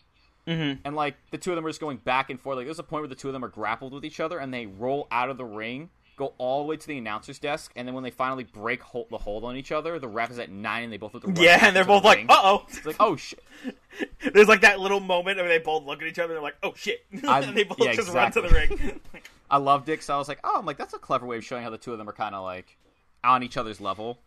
[0.47, 0.81] Mm-hmm.
[0.85, 2.57] And, like, the two of them are just going back and forth.
[2.57, 4.53] Like, there's a point where the two of them are grappled with each other, and
[4.53, 7.89] they roll out of the ring go all the way to the announcer's desk, and
[7.89, 10.51] then when they finally break hold, the hold on each other, the ref is at
[10.51, 12.27] nine, and they both look to Yeah, and they're into the both like.
[12.29, 13.43] "Uh oh." It's like, oh shit!
[14.35, 16.57] There's like that little moment where they both look at each other and they're like,
[16.63, 19.01] "Oh shit!" I- and they both yeah, just run to the ring.
[19.51, 21.45] I loved it, so I was like, oh, I'm like that's a clever way of
[21.45, 22.77] showing how the two of them are kind of like
[23.25, 24.21] on each other's level.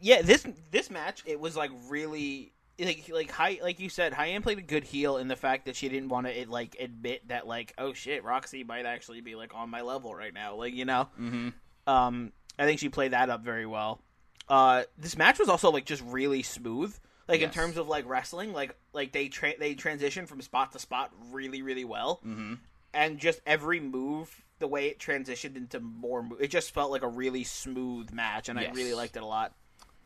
[0.00, 4.42] yeah, this this match it was like really like like high like you said, Hyan
[4.42, 7.46] played a good heel in the fact that she didn't want to like admit that
[7.46, 10.84] like oh shit, Roxy might actually be like on my level right now, like you
[10.84, 11.08] know.
[11.20, 11.48] Mm-hmm.
[11.86, 14.00] Um, I think she played that up very well.
[14.48, 16.94] Uh, this match was also like just really smooth.
[17.28, 20.78] Like in terms of like wrestling, like like they tra- they transition from spot to
[20.78, 22.54] spot really really well, Mm-hmm.
[22.92, 24.28] and just every move,
[24.62, 28.48] the way it transitioned into more, mo- it just felt like a really smooth match,
[28.48, 29.52] and I really liked it a lot.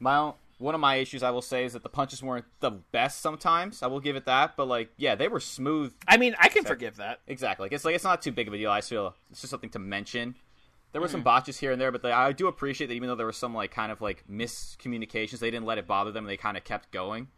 [0.00, 3.20] My one of my issues I will say is that the punches weren't the best
[3.20, 3.82] sometimes.
[3.82, 5.92] I will give it that, but like yeah, they were smooth.
[6.08, 7.20] I mean, I can forgive that.
[7.26, 7.64] Exactly.
[7.66, 8.70] Like, it's like it's not too big of a deal.
[8.70, 10.34] I feel it's just something to mention.
[10.92, 11.24] There were some Mm-hmm.
[11.24, 13.52] botches here and there, but they, I do appreciate that even though there was some
[13.54, 16.24] like kind of like miscommunications, they didn't let it bother them.
[16.24, 17.28] They kind of kept going.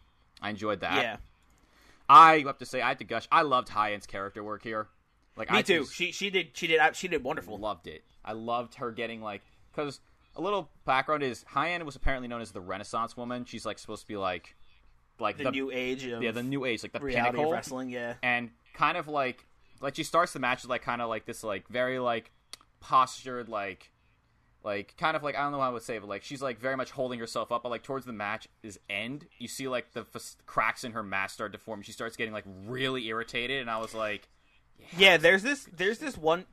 [0.40, 1.02] I enjoyed that.
[1.02, 1.16] Yeah,
[2.08, 3.26] I have to say I had to gush.
[3.32, 4.86] I loved Hyan's character work here.
[5.38, 5.80] Like me I too.
[5.80, 7.58] just She she did she did she did wonderful.
[7.58, 8.04] loved it.
[8.24, 9.42] I loved her getting like
[9.74, 10.00] because
[10.36, 13.44] a little background is Hyan was apparently known as the Renaissance woman.
[13.44, 14.56] She's like supposed to be like
[15.20, 17.88] like The, new age of yeah the new age like the pinnacle of wrestling.
[17.90, 19.46] Yeah, and kind of like
[19.80, 22.30] like she starts the match with like kind of like this like very like
[22.80, 23.90] postured like
[24.64, 26.58] like kind of like I don't know how I would say but like she's like
[26.60, 27.62] very much holding herself up.
[27.62, 31.02] But like towards the match is end, you see like the f- cracks in her
[31.02, 31.82] mask start to form.
[31.82, 34.28] She starts getting like really irritated, and I was like,
[34.96, 35.16] yeah.
[35.16, 36.44] There's this there's this one.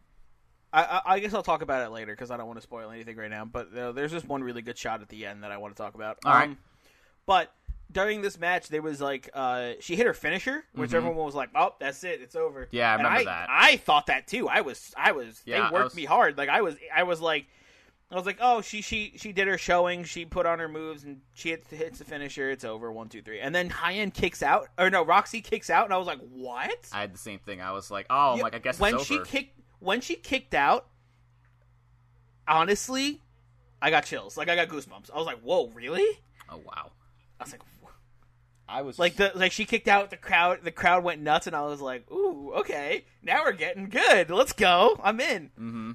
[0.74, 2.92] I, I, I guess I'll talk about it later because I don't want to spoil
[2.92, 3.46] anything right now.
[3.46, 5.82] But uh, there's this one really good shot at the end that I want to
[5.82, 6.18] talk about.
[6.26, 6.58] All right.
[7.26, 7.52] But
[7.92, 11.50] during this match, there was like uh, she hit her finisher, which everyone was like,
[11.56, 12.76] "Oh, that's it, it's over." Mm-hmm.
[12.76, 13.48] Yeah, I And remember I, that.
[13.50, 14.50] I thought that too.
[14.50, 15.42] I was, I was.
[15.46, 16.38] Yeah, they worked was- me hard.
[16.38, 17.46] Like I was, I was like,
[18.12, 20.04] I was like, oh, she, she, she did her showing.
[20.04, 22.52] She put on her moves and she hits, hits the finisher.
[22.52, 22.92] It's over.
[22.92, 23.40] One, two, three.
[23.40, 26.88] And then Hyan kicks out, or no, Roxy kicks out, and I was like, what?
[26.94, 27.62] I had the same thing.
[27.62, 30.16] I was like, oh, I'm Yeah, like I guess when it's she kicked when she
[30.16, 30.88] kicked out,
[32.48, 33.22] honestly,
[33.82, 34.38] I got chills.
[34.38, 35.12] Like I got goosebumps.
[35.14, 36.08] I was like, "Whoa, really?"
[36.50, 36.92] oh wow,
[37.40, 37.90] I was like, "Wha-"
[38.68, 40.60] I was like the like she kicked out the crowd.
[40.64, 44.30] The crowd went nuts, and I was like, "Ooh, okay, now we're getting good.
[44.30, 45.00] Let's go.
[45.04, 45.92] I'm in." mm-hmm.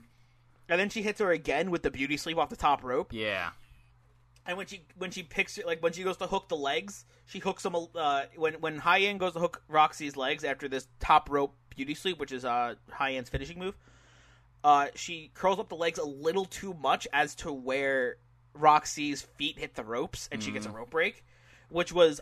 [0.71, 3.13] And then she hits her again with the beauty sleep off the top rope.
[3.13, 3.51] yeah,
[4.47, 7.05] And when she when she picks it, like when she goes to hook the legs,
[7.27, 7.75] she hooks them.
[7.95, 12.19] Uh, when when Hyan goes to hook Roxy's legs after this top rope beauty sleep,
[12.19, 13.77] which is uh Hyan's finishing move,
[14.65, 18.17] uh, she curls up the legs a little too much as to where
[18.55, 21.25] Roxy's feet hit the ropes, and she gets a rope break,
[21.69, 22.21] which was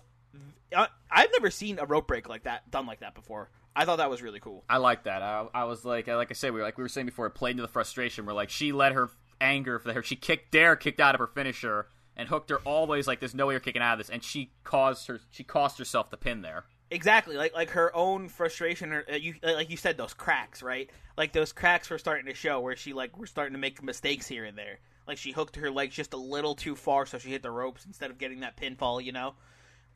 [0.74, 3.50] uh, I've never seen a rope break like that done like that before.
[3.78, 4.64] I thought that was really cool.
[4.68, 5.22] I like that.
[5.22, 7.30] I, I was like, like I said, we were like we were saying before, it
[7.30, 9.08] played into the frustration where like she let her
[9.40, 11.86] anger for her, she kicked Dare kicked out of her finisher
[12.16, 14.50] and hooked her always like there's no way you're kicking out of this, and she
[14.64, 16.64] caused her she cost herself the pin there.
[16.90, 20.90] Exactly, like like her own frustration, or uh, you like you said, those cracks, right?
[21.16, 24.26] Like those cracks were starting to show where she like we're starting to make mistakes
[24.26, 24.80] here and there.
[25.06, 27.86] Like she hooked her legs just a little too far, so she hit the ropes
[27.86, 29.04] instead of getting that pinfall.
[29.04, 29.34] You know,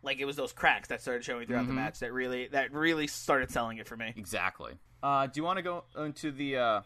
[0.02, 3.06] like it was those cracks that started showing throughout the match that really that really
[3.06, 4.12] started selling it for me.
[4.16, 4.72] Exactly.
[5.02, 6.56] Uh, do you want to go into the?
[6.56, 6.80] Uh,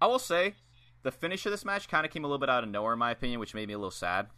[0.00, 0.54] I will say,
[1.02, 2.98] the finish of this match kind of came a little bit out of nowhere, in
[2.98, 4.28] my opinion, which made me a little sad.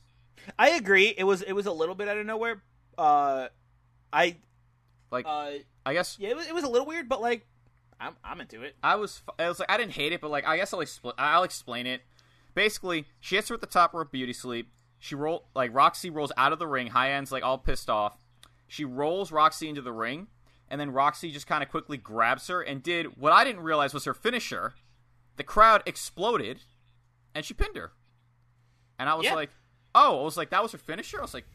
[0.59, 1.15] I agree.
[1.17, 2.63] It was it was a little bit out of nowhere.
[2.97, 3.49] Uh,
[4.13, 4.37] I
[5.11, 5.53] Like, uh
[5.85, 7.47] I guess yeah, it was, it was a little weird, but like
[8.01, 8.77] I'm I'm into it.
[8.83, 11.15] I was, I was like, I didn't hate it, but like, I guess I'll explain.
[11.19, 12.03] I'll explain it.
[12.55, 14.71] Basically, she hits her with the top rope, beauty sleep.
[15.05, 16.87] She roll like Roxy rolls out of the ring.
[16.87, 18.17] Hyan's like all pissed off.
[18.69, 20.29] She rolls Roxy into the ring,
[20.69, 23.93] and then Roxy just kind of quickly grabs her and did what I didn't realize
[23.93, 24.75] was her finisher.
[25.39, 26.61] The crowd exploded,
[27.35, 27.91] and she pinned her.
[28.97, 29.35] And I was Yeah.
[29.35, 29.51] like,
[29.93, 31.19] oh, I was like, that was her finisher.
[31.19, 31.47] I was like,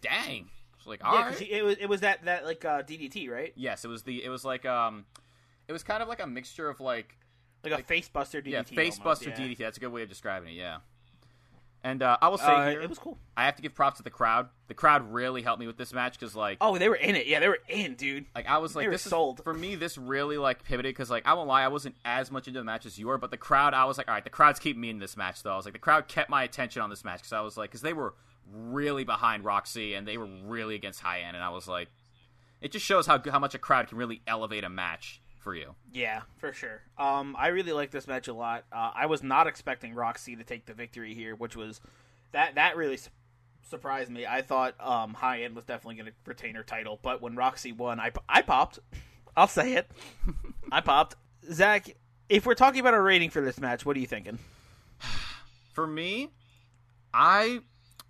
[0.00, 0.44] dang.
[0.44, 1.38] I was like, all Yeah, right.
[1.38, 3.52] she- it was it was that that like uh, DDT, right?
[3.56, 4.22] yes, it was the.
[4.22, 5.06] It was like um,
[5.66, 7.18] it was kind of like a mixture of like
[7.64, 8.50] Like a face buster DDT.
[8.52, 9.36] yeah, face almost, buster yeah.
[9.48, 9.58] DDT.
[9.58, 10.58] That's a good way of describing it.
[10.58, 10.78] Yeah.
[11.86, 13.16] And uh, I will say Uh, here, it was cool.
[13.36, 14.48] I have to give props to the crowd.
[14.66, 17.26] The crowd really helped me with this match because like, Oh, they were in it.
[17.28, 18.24] Yeah, they were in, dude.
[18.34, 19.44] like I was like, they this is- sold.
[19.44, 19.76] for me.
[19.76, 22.64] This really like pivoted because like I won't lie, I wasn't as much into the
[22.64, 24.80] match as you were, but the crowd, I was like, all right, the crowd's keeping
[24.80, 25.52] me in this match though.
[25.52, 27.70] I was like, the crowd kept my attention on this match because I was like,
[27.70, 28.14] because they were
[28.52, 31.88] really behind Roxy and they were really against Hyan, and I was like,
[32.60, 35.76] it just shows how how much a crowd can really elevate a match for you.
[35.92, 36.82] Yeah, for sure.
[36.98, 38.64] Um, I really like this match a lot.
[38.72, 41.80] Uh, I was not expecting Roxy to take the victory here, which was
[42.32, 43.10] that that really su-
[43.62, 44.26] surprised me.
[44.26, 48.00] I thought um, Hyan was definitely going to retain her title, but when Roxy won,
[48.00, 48.80] I I popped.
[49.36, 49.88] I'll say it.
[50.72, 51.14] I popped.
[51.52, 51.94] Zach,
[52.28, 54.40] if we're talking about a rating for this match, what are you thinking?
[55.74, 56.30] For me,
[57.14, 57.60] I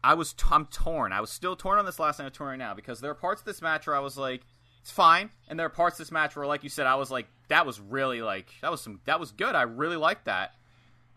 [0.02, 1.12] I was t- I'm torn.
[1.12, 2.24] I was still torn on this last night.
[2.24, 4.40] I'm torn right now because there are parts of this match where I was like,
[4.86, 7.10] it's fine, and there are parts of this match where, like you said, I was
[7.10, 9.56] like, that was really like that was some that was good.
[9.56, 10.54] I really liked that.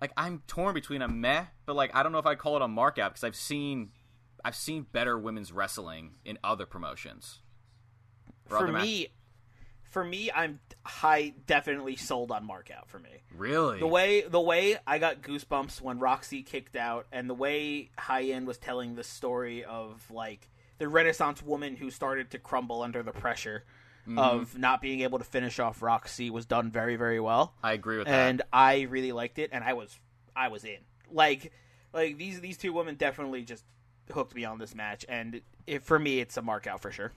[0.02, 2.64] Like I'm torn between a meh, but like I don't know if I'd call it
[2.64, 3.92] a mark out because I've seen
[4.44, 7.42] I've seen better women's wrestling in other promotions.
[8.50, 9.08] Or For other match- me,
[9.84, 13.22] for me, I'm high definitely sold on mark out for me.
[13.38, 17.92] really The way the way I got goosebumps when Roxy kicked out, and the way
[18.00, 20.50] Hyan was telling the story of like
[20.80, 23.64] the Renaissance woman who started to crumble under the pressure
[24.08, 24.18] Mm-hmm.
[24.18, 27.98] of not being able to finish off Roxy was done very very well, I agree
[27.98, 28.14] with that.
[28.30, 30.00] and I really liked it, and I was
[30.36, 30.78] I was in
[31.12, 31.52] like
[31.94, 33.66] like these these two women definitely just
[34.12, 37.12] hooked me on this match, and it, for me it's a mark out for sure.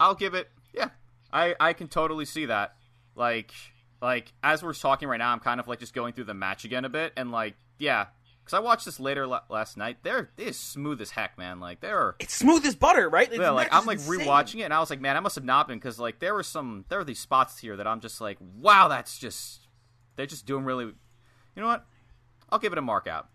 [0.00, 0.48] I'll give it.
[0.72, 0.88] Yeah,
[1.32, 2.76] I I can totally see that.
[3.14, 3.52] Like
[4.00, 6.64] like as we're talking right now, I'm kind of like just going through the match
[6.64, 8.06] again a bit, and like yeah,
[8.48, 9.98] because I watched this later la- last night.
[10.02, 11.60] They're they smooth as heck, man.
[11.60, 13.28] Like they're It's smooth as butter, right?
[13.28, 14.20] This yeah, like I'm like insane.
[14.20, 16.32] rewatching it, and I was like, man, I must have not been because like there
[16.34, 19.68] were some there were these spots here that I'm just like, wow, that's just
[20.16, 20.84] they're just doing really.
[20.86, 21.84] You know what?
[22.50, 23.28] I'll give it a mark out.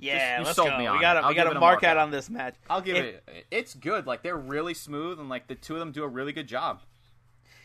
[0.00, 0.78] Yeah, you let's sold go.
[0.78, 2.02] me we got I'll we got it a mark mark out out.
[2.04, 2.54] on this match.
[2.70, 3.46] I'll give It- it.
[3.50, 4.06] It's good.
[4.06, 6.80] Like they're really smooth, and like the two of them do a really good job.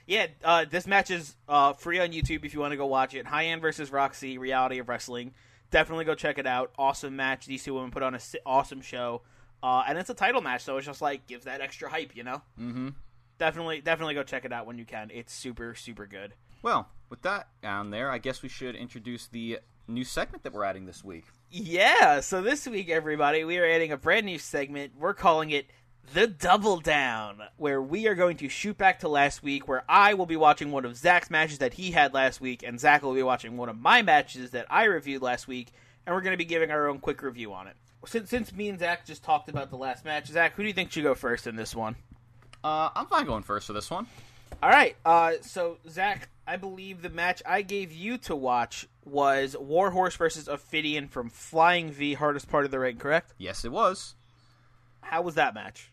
[0.08, 3.14] Yeah, uh, this match is uh, free on YouTube if you want to go watch
[3.14, 3.26] it.
[3.26, 5.34] Hyan versus Roxy, Reality of Wrestling.
[5.74, 6.72] Definitely go check it out.
[6.78, 7.48] Awesome match.
[7.48, 9.24] These two women put on a si- awesome show,
[9.64, 12.24] uh, and it's a title match, so it's just like gives that extra hype, you
[12.24, 12.44] know.
[12.60, 12.90] Mm-hmm.
[13.40, 15.10] Definitely, definitely go check it out when you can.
[15.12, 16.36] It's super, super good.
[16.62, 20.64] Well, with that down there, I guess we should introduce the new segment that we're
[20.64, 21.26] adding this week.
[21.50, 24.94] Yeah, so this week, everybody, we are adding a brand new segment.
[24.96, 25.66] We're calling it
[26.12, 30.14] The Double Down, where we are going to shoot back to last week, where I
[30.14, 33.16] will be watching one of Zach's matches that he had last week, and Zach will
[33.16, 35.70] be watching one of my matches that I reviewed last week,
[36.06, 37.76] and we're going to be giving our own quick review on it.
[38.06, 40.74] Since, since me and Zach just talked about the last match, Zach, who do you
[40.74, 41.96] think should go first in this one?
[42.64, 44.06] Uh, I'm fine going first for this one.
[44.62, 44.96] All right.
[45.04, 50.48] Uh, so Zach, I believe the match I gave you to watch was Warhorse versus
[50.48, 52.98] Ophidian from Flying V, hardest part of the ring.
[52.98, 53.34] Correct?
[53.38, 54.16] Yes, it was.
[55.02, 55.90] How was that match?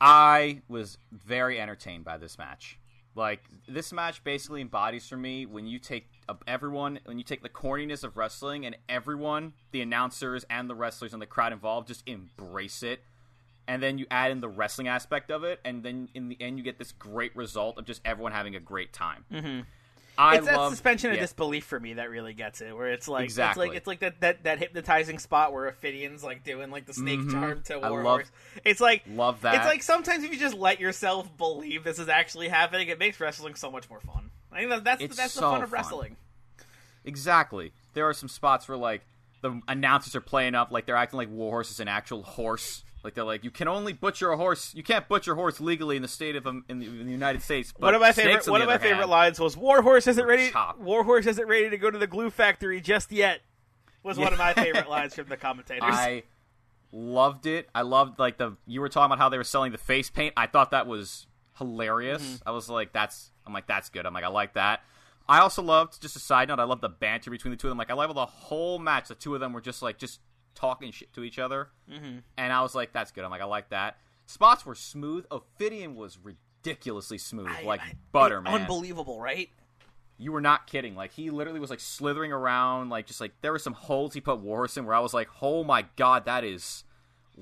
[0.00, 2.78] I was very entertained by this match.
[3.14, 6.08] Like this match basically embodies for me when you take
[6.46, 11.12] everyone, when you take the corniness of wrestling and everyone, the announcers and the wrestlers
[11.12, 13.00] and the crowd involved, just embrace it.
[13.66, 16.58] And then you add in the wrestling aspect of it, and then in the end,
[16.58, 19.24] you get this great result of just everyone having a great time.
[19.32, 19.60] Mm-hmm.
[20.20, 21.22] I it's that suspension of yeah.
[21.22, 22.76] disbelief for me that really gets it.
[22.76, 23.68] Where it's like Exactly.
[23.68, 26.92] it's like it's like that, that, that hypnotizing spot where Ophidian's like doing like the
[26.94, 27.88] snake charm to Mm-hmm.
[27.90, 28.04] Warhorse.
[28.04, 28.32] love-
[28.64, 29.54] it's like love that.
[29.56, 33.18] It's like sometimes if you just let yourself believe this is actually happening, it makes
[33.18, 34.30] wrestling so much more fun.
[34.52, 35.76] I think that, that's It's that's the fun of fun.
[35.78, 36.16] wrestling.
[37.04, 37.72] Exactly.
[37.94, 39.02] There are some spots where like
[39.42, 42.84] the announcers are playing up like they're acting like Warhorse is an actual horse.
[43.02, 44.74] Like they're like, you can only butcher a horse.
[44.74, 47.12] You can't butcher a horse legally in the state of um, in the, in the
[47.12, 47.72] United States.
[47.72, 50.50] But one of my favorite one of my favorite hand- lines was Warhorse isn't ready.
[50.50, 50.78] Chop.
[50.78, 53.40] Warhorse isn't ready to go to the glue factory just yet.
[54.02, 55.82] Was one of my favorite lines from the commentators.
[55.86, 56.24] I
[56.92, 57.68] loved it.
[57.74, 60.34] I loved like the you were talking about how they were selling the face paint.
[60.36, 61.26] I thought that was
[61.58, 62.22] hilarious.
[62.22, 62.48] Mm-hmm.
[62.48, 63.30] I was like, that's.
[63.46, 64.06] I'm like, that's good.
[64.06, 64.82] I'm like, I like that.
[65.28, 66.58] I also loved just a side note.
[66.58, 67.78] I love the banter between the two of them.
[67.78, 69.08] Like, I love the whole match.
[69.08, 70.20] The two of them were just like just
[70.54, 72.18] talking shit to each other, mm-hmm.
[72.36, 73.24] and I was like, that's good.
[73.24, 73.96] I'm like, I like that.
[74.26, 75.26] Spots were smooth.
[75.30, 78.54] Ophidian was ridiculously smooth, I- like I- butter, it- man.
[78.62, 79.48] Unbelievable, right?
[80.18, 80.94] You were not kidding.
[80.94, 84.20] Like he literally was like slithering around, like just like there were some holes he
[84.20, 86.84] put Warhorse in where I was like, oh my god, that is,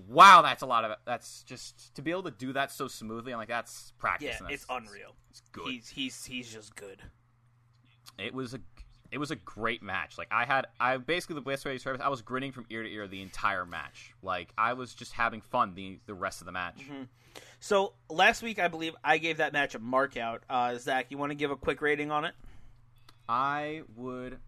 [0.08, 0.96] wow, that's a lot of.
[1.04, 3.32] That's just to be able to do that so smoothly.
[3.32, 4.28] I'm like, that's practice.
[4.28, 5.16] Yeah, that's- it's unreal.
[5.30, 5.66] It's good.
[5.72, 7.02] He's he's he's just good.
[8.18, 8.60] it was a,
[9.10, 10.18] it was a great match.
[10.18, 12.66] Like I had, I basically the best way to describe it, I was grinning from
[12.70, 14.14] ear to ear the entire match.
[14.22, 16.78] Like I was just having fun the the rest of the match.
[16.78, 17.04] Mm-hmm.
[17.60, 20.42] So last week, I believe I gave that match a mark out.
[20.48, 22.34] Uh, Zach, you want to give a quick rating on it?
[23.28, 24.38] I would.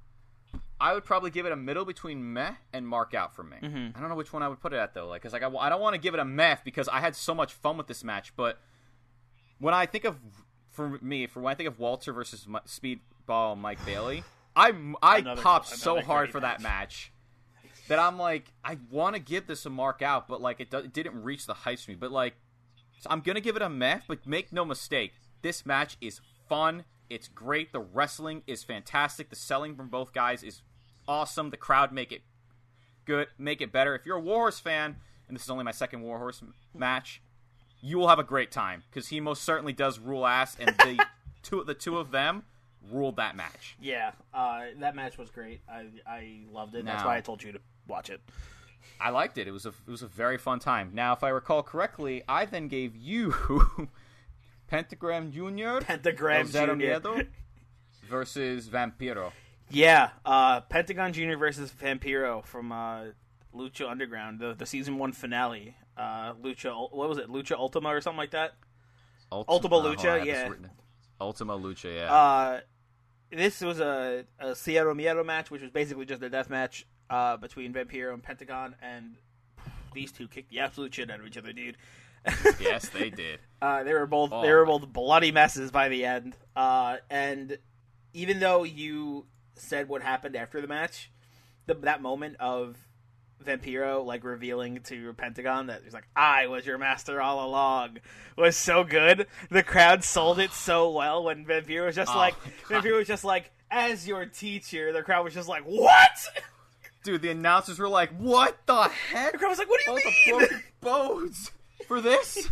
[0.80, 3.58] I would probably give it a middle between meh and mark out for me.
[3.62, 3.88] Mm-hmm.
[3.94, 5.48] I don't know which one I would put it at though, like, cause like I,
[5.48, 7.86] I don't want to give it a meh because I had so much fun with
[7.86, 8.34] this match.
[8.34, 8.58] But
[9.58, 10.16] when I think of,
[10.70, 14.24] for me, for when I think of Walter versus Speedball Mike Bailey,
[14.56, 14.72] I
[15.02, 17.12] I Another- popped so hard for that match
[17.88, 20.78] that I'm like, I want to give this a mark out, but like it, do,
[20.78, 21.96] it didn't reach the heights for me.
[21.96, 22.34] But like,
[23.00, 26.84] so I'm gonna give it a meh, but make no mistake, this match is fun.
[27.08, 27.72] It's great.
[27.72, 29.30] The wrestling is fantastic.
[29.30, 30.62] The selling from both guys is
[31.08, 31.50] awesome.
[31.50, 32.22] The crowd make it
[33.04, 33.94] good, make it better.
[33.96, 34.96] If you're a Warhorse fan,
[35.26, 37.20] and this is only my second Warhorse m- match,
[37.80, 41.04] you will have a great time because he most certainly does rule ass, and the
[41.42, 42.44] two the two of them
[42.90, 43.76] ruled that match.
[43.80, 45.60] Yeah, uh, that match was great.
[45.68, 46.84] I I loved it.
[46.84, 48.20] That's why I told you to watch it.
[49.00, 49.48] I liked it.
[49.48, 50.90] It was a it was a very fun time.
[50.94, 53.88] Now, if I recall correctly, I then gave you
[54.68, 57.00] Pentagram Junior, Pentagram Junior.
[58.08, 59.30] Versus Vampiro.
[59.70, 63.04] Yeah, uh, Pentagon Junior versus Vampiro from uh,
[63.54, 65.76] Lucha Underground, the the season one finale.
[65.96, 67.28] Uh, Lucha, what was it?
[67.28, 68.54] Lucha Ultima or something like that.
[69.30, 70.68] Ultima oh, Lucha, this yeah.
[71.20, 72.12] Ultima Lucha, yeah.
[72.12, 72.60] Uh,
[73.32, 77.36] this was a, a Cero Miedo match, which was basically just a death match uh,
[77.36, 79.16] between Vampiro and Pentagon, and
[79.94, 81.76] these two kicked the absolute shit out of each other, dude.
[82.60, 83.40] yes, they did.
[83.62, 86.36] Uh, they were both Oh, they were both bloody messes by the end.
[86.54, 87.58] Uh, and
[88.12, 91.10] even though you said what happened after the match,
[91.66, 92.76] the, that moment of
[93.44, 97.98] Vampiro like revealing to Pentagon that he's like, "I was your master all along,"
[98.36, 99.26] was so good.
[99.50, 102.34] The crowd sold it so well when Vampiro was just Oh, like.
[102.68, 106.10] Vampiro was just like, "As your teacher," the crowd was just like, "What?"
[107.02, 109.32] Dude, the announcers were like, "What the heck?
[109.32, 111.50] The crowd was like, "What do you All the mean?" broken bones
[111.88, 112.46] for this?"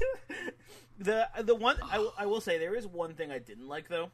[0.98, 3.88] the the one I, will- I will say there is one thing I didn't like
[3.88, 4.10] though,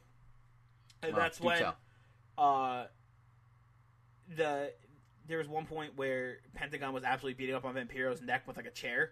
[1.01, 1.77] and Well, that's when tell.
[2.37, 2.85] uh
[4.35, 4.73] the
[5.27, 8.65] there was one point where Pentagon was absolutely beating up on Vampiro's neck with like
[8.67, 9.11] a chair,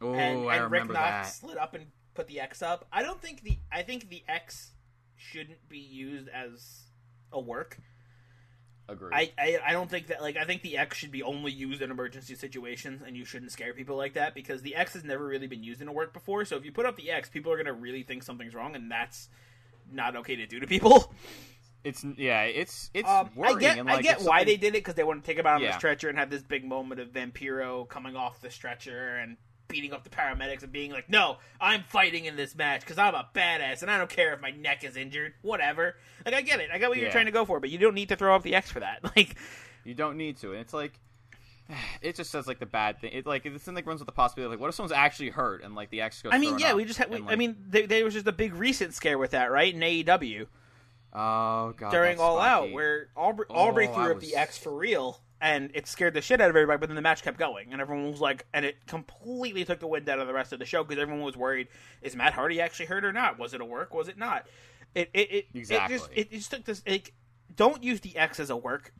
[0.00, 1.46] Oh, and, I and Rick remember Knox that.
[1.46, 2.86] slid up and put the X up.
[2.92, 4.72] I don't think the I think the X
[5.16, 6.82] shouldn't be used as
[7.32, 7.78] a work.
[8.88, 9.12] Agreed.
[9.14, 11.82] I, I I don't think that like I think the X should be only used
[11.82, 15.24] in emergency situations, and you shouldn't scare people like that because the X has never
[15.26, 16.44] really been used in a work before.
[16.44, 18.90] So if you put up the X, people are gonna really think something's wrong, and
[18.90, 19.28] that's
[19.90, 21.12] not okay to do to people.
[21.86, 24.82] It's yeah, it's it's Um, I get and, I get why something- they did it
[24.82, 27.00] because they want to take him out on the stretcher and have this big moment
[27.00, 29.36] of Vampiro coming off the stretcher and
[29.68, 33.14] beating up the paramedics and being like, "No, I'm fighting in this match because I'm
[33.14, 36.58] a badass and I don't care if my neck is injured, whatever." Like I get
[36.58, 38.34] it, I get what you're trying to go for, but you don't need to throw
[38.34, 39.00] up the X for that.
[39.16, 39.36] Like,
[39.84, 40.98] You don't need to, and it's like
[42.02, 43.12] it just says like the bad thing.
[43.12, 45.62] It like this thing like runs with the possibility like what if someone's actually hurt
[45.62, 46.32] and like the X goes.
[46.34, 47.10] I mean, yeah, we just had.
[47.10, 49.72] We, and, I mean, there, there was just a big recent scare with that, right?
[49.72, 50.48] In AEW
[51.16, 54.58] oh god, during All Out, where Aubrey, Aubrey Oh, threw I up was- the X
[54.58, 56.78] for real, and it scared the shit out of everybody.
[56.78, 59.86] But then the match kept going, and everyone was like, and it completely took the
[59.86, 61.68] wind out of the rest of the show because everyone was worried:
[62.02, 63.38] is Matt Hardy actually hurt or not?
[63.38, 63.92] Was it a work?
[63.94, 64.46] Was it not?
[64.94, 66.82] It it it, it just it just took this.
[66.86, 67.12] Like,
[67.54, 68.92] don't use the X as a work.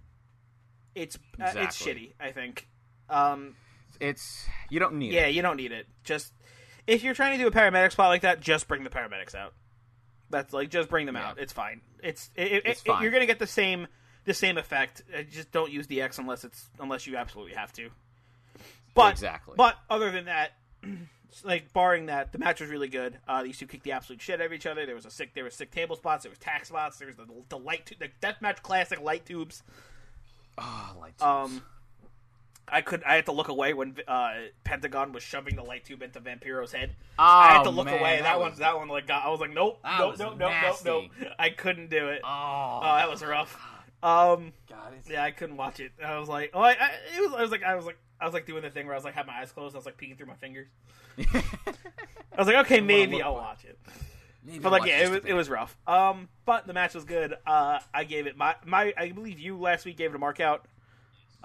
[0.94, 2.14] It's uh, it's shitty.
[2.18, 2.68] I think.
[3.08, 3.54] Um,
[4.00, 5.34] it's you don't need yeah, it.
[5.34, 5.86] you don't need it.
[6.04, 6.32] Just
[6.86, 9.54] if you're trying to do a paramedic spot like that, just bring the paramedics out.
[10.30, 11.28] That's like just bring them Yeah.
[11.30, 11.38] out.
[11.38, 11.80] It's fine.
[12.06, 13.86] It's it, it, It's it- you're gonna get the same
[14.24, 15.02] the same effect.
[15.16, 17.90] Uh, Just don't use the X unless it's unless you absolutely have to.
[18.94, 19.54] But Exactly.
[19.56, 20.52] But other than that,
[21.44, 23.18] like barring that, the match was really good.
[23.28, 24.86] Uh, these two kicked the absolute shit out of each other.
[24.86, 26.22] There was a sick there was sick table spots.
[26.24, 26.98] There was tack spots.
[26.98, 29.62] There was the, the light tu- the deathmatch classic light tubes.
[30.58, 31.62] Oh, like Um,
[32.68, 34.32] I could I had to look away when uh,
[34.64, 36.96] Pentagon was shoving the light tube into Vampiro's head.
[37.18, 38.16] I had to look Oh, man, away.
[38.16, 40.52] That, that one that one like got, I was like nope nope nope nope
[40.84, 41.30] nope nope.
[41.38, 42.20] I couldn't do it.
[42.24, 43.56] oh, Oh, that was rough.
[44.02, 45.92] Um, god, yeah, I couldn't watch it.
[46.04, 48.24] I was like, oh, I, I it was I was like I was like I
[48.24, 49.74] was like doing the thing where I was like had my eyes closed.
[49.74, 50.66] I was like peeking through my fingers.
[51.18, 51.42] I
[52.38, 53.78] was like, okay, maybe I'll watch it.
[54.44, 55.76] Maybe But I'll like, yeah, it was it was rough.
[55.86, 57.34] Um, but the match was good.
[57.46, 58.92] Uh, I gave it my my.
[58.96, 60.66] I believe you last week gave it a mark out.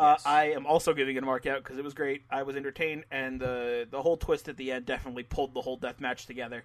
[0.01, 0.25] Uh, Yes.
[0.25, 2.23] I am also giving it a mark out because it was great.
[2.29, 5.77] I was entertained, and the the whole twist at the end definitely pulled the whole
[5.77, 6.63] death match together,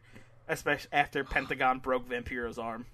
[0.48, 2.86] especially after Pentagon broke Vampiro's arm.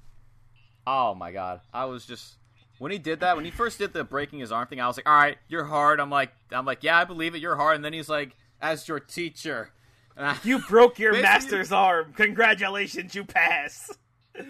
[0.87, 2.35] Oh my god, I was just
[2.79, 4.81] when he did that when he first did the breaking his arm thing.
[4.81, 6.01] I was like, all right, you're hard.
[6.01, 7.39] I'm like, I'm like, yeah, I believe it.
[7.41, 7.77] You're hard.
[7.77, 9.71] And then he's like, as your teacher.
[10.17, 12.13] I, You broke your master's arm.
[12.15, 13.91] Congratulations, you pass.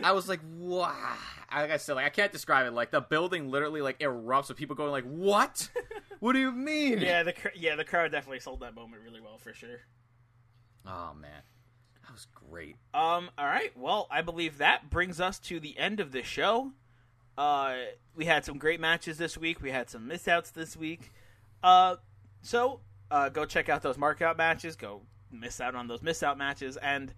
[0.03, 1.17] I was like, wow.
[1.53, 2.73] Like I said, like I can't describe it.
[2.73, 5.69] Like the building literally like erupts with people going like, what?
[6.21, 7.01] what do you mean?
[7.01, 9.81] Yeah, the yeah the crowd definitely sold that moment really well for sure.
[10.87, 11.43] Oh man,
[12.03, 12.77] that was great.
[12.95, 13.31] Um.
[13.37, 13.77] All right.
[13.77, 16.73] Well, I believe that brings us to the end of the show.
[17.37, 17.77] Uh,
[18.15, 19.63] we had some great matches this week.
[19.63, 21.13] We had some miss outs this week.
[21.63, 21.97] Uh,
[22.43, 22.81] so
[23.11, 24.77] uh, go check out those markout matches.
[24.77, 27.15] Go miss out on those miss out matches, and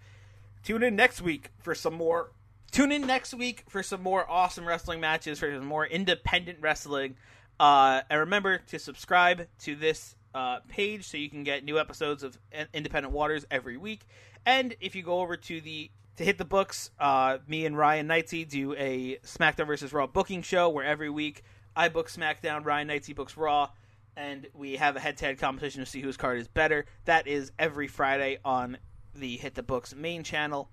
[0.63, 2.33] tune in next week for some more.
[2.75, 7.15] Tune in next week for some more awesome wrestling matches, for some more independent wrestling.
[7.61, 12.25] Uh, and remember to subscribe to this uh, page so you can get new episodes
[12.25, 12.37] of
[12.73, 14.01] Independent Waters every week.
[14.45, 18.09] And if you go over to the to hit the books, uh, me and Ryan
[18.09, 21.45] Knightsey do a SmackDown versus Raw booking show where every week
[21.77, 23.71] I book SmackDown, Ryan Knightsey books Raw,
[24.17, 26.87] and we have a head-to-head competition to see whose card is better.
[27.05, 28.79] That is every Friday on
[29.15, 30.71] the Hit the Books main channel.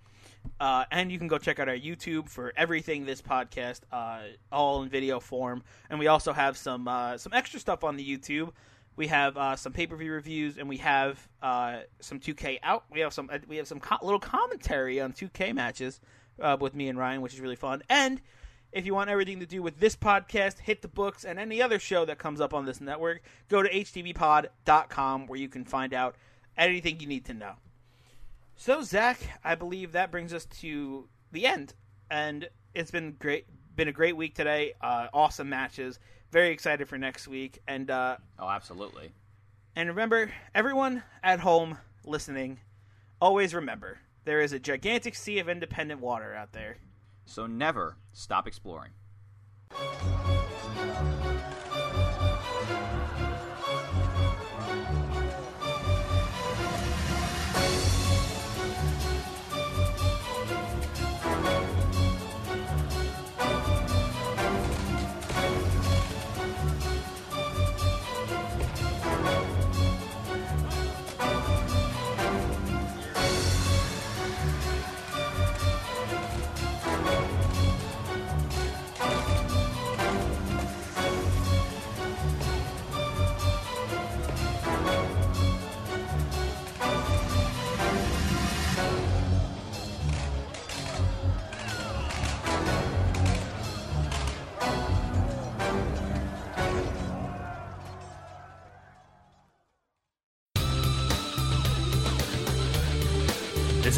[0.59, 4.21] Uh, and you can go check out our YouTube for everything this podcast, uh,
[4.51, 5.63] all in video form.
[5.89, 8.51] And we also have some uh, some extra stuff on the YouTube.
[8.95, 12.83] We have uh, some pay per view reviews, and we have uh, some 2K out.
[12.91, 15.99] We have some uh, we have some co- little commentary on 2K matches
[16.59, 17.81] with me and Ryan, which is really fun.
[17.89, 18.21] And
[18.71, 21.79] if you want everything to do with this podcast, hit the books, and any other
[21.79, 26.15] show that comes up on this network, go to htbpod.com where you can find out
[26.57, 27.55] anything you need to know.
[28.61, 31.73] So, Zach, I believe that brings us to the end,
[32.11, 33.47] and it's been great.
[33.75, 34.73] Been a great week today.
[34.79, 35.97] Uh, awesome matches.
[36.29, 39.13] Very excited for next week, and uh, Oh, absolutely.
[39.75, 42.59] and remember, everyone at home listening,
[43.19, 46.77] always remember there is a gigantic sea of independent water out there.
[47.25, 48.91] So never stop exploring.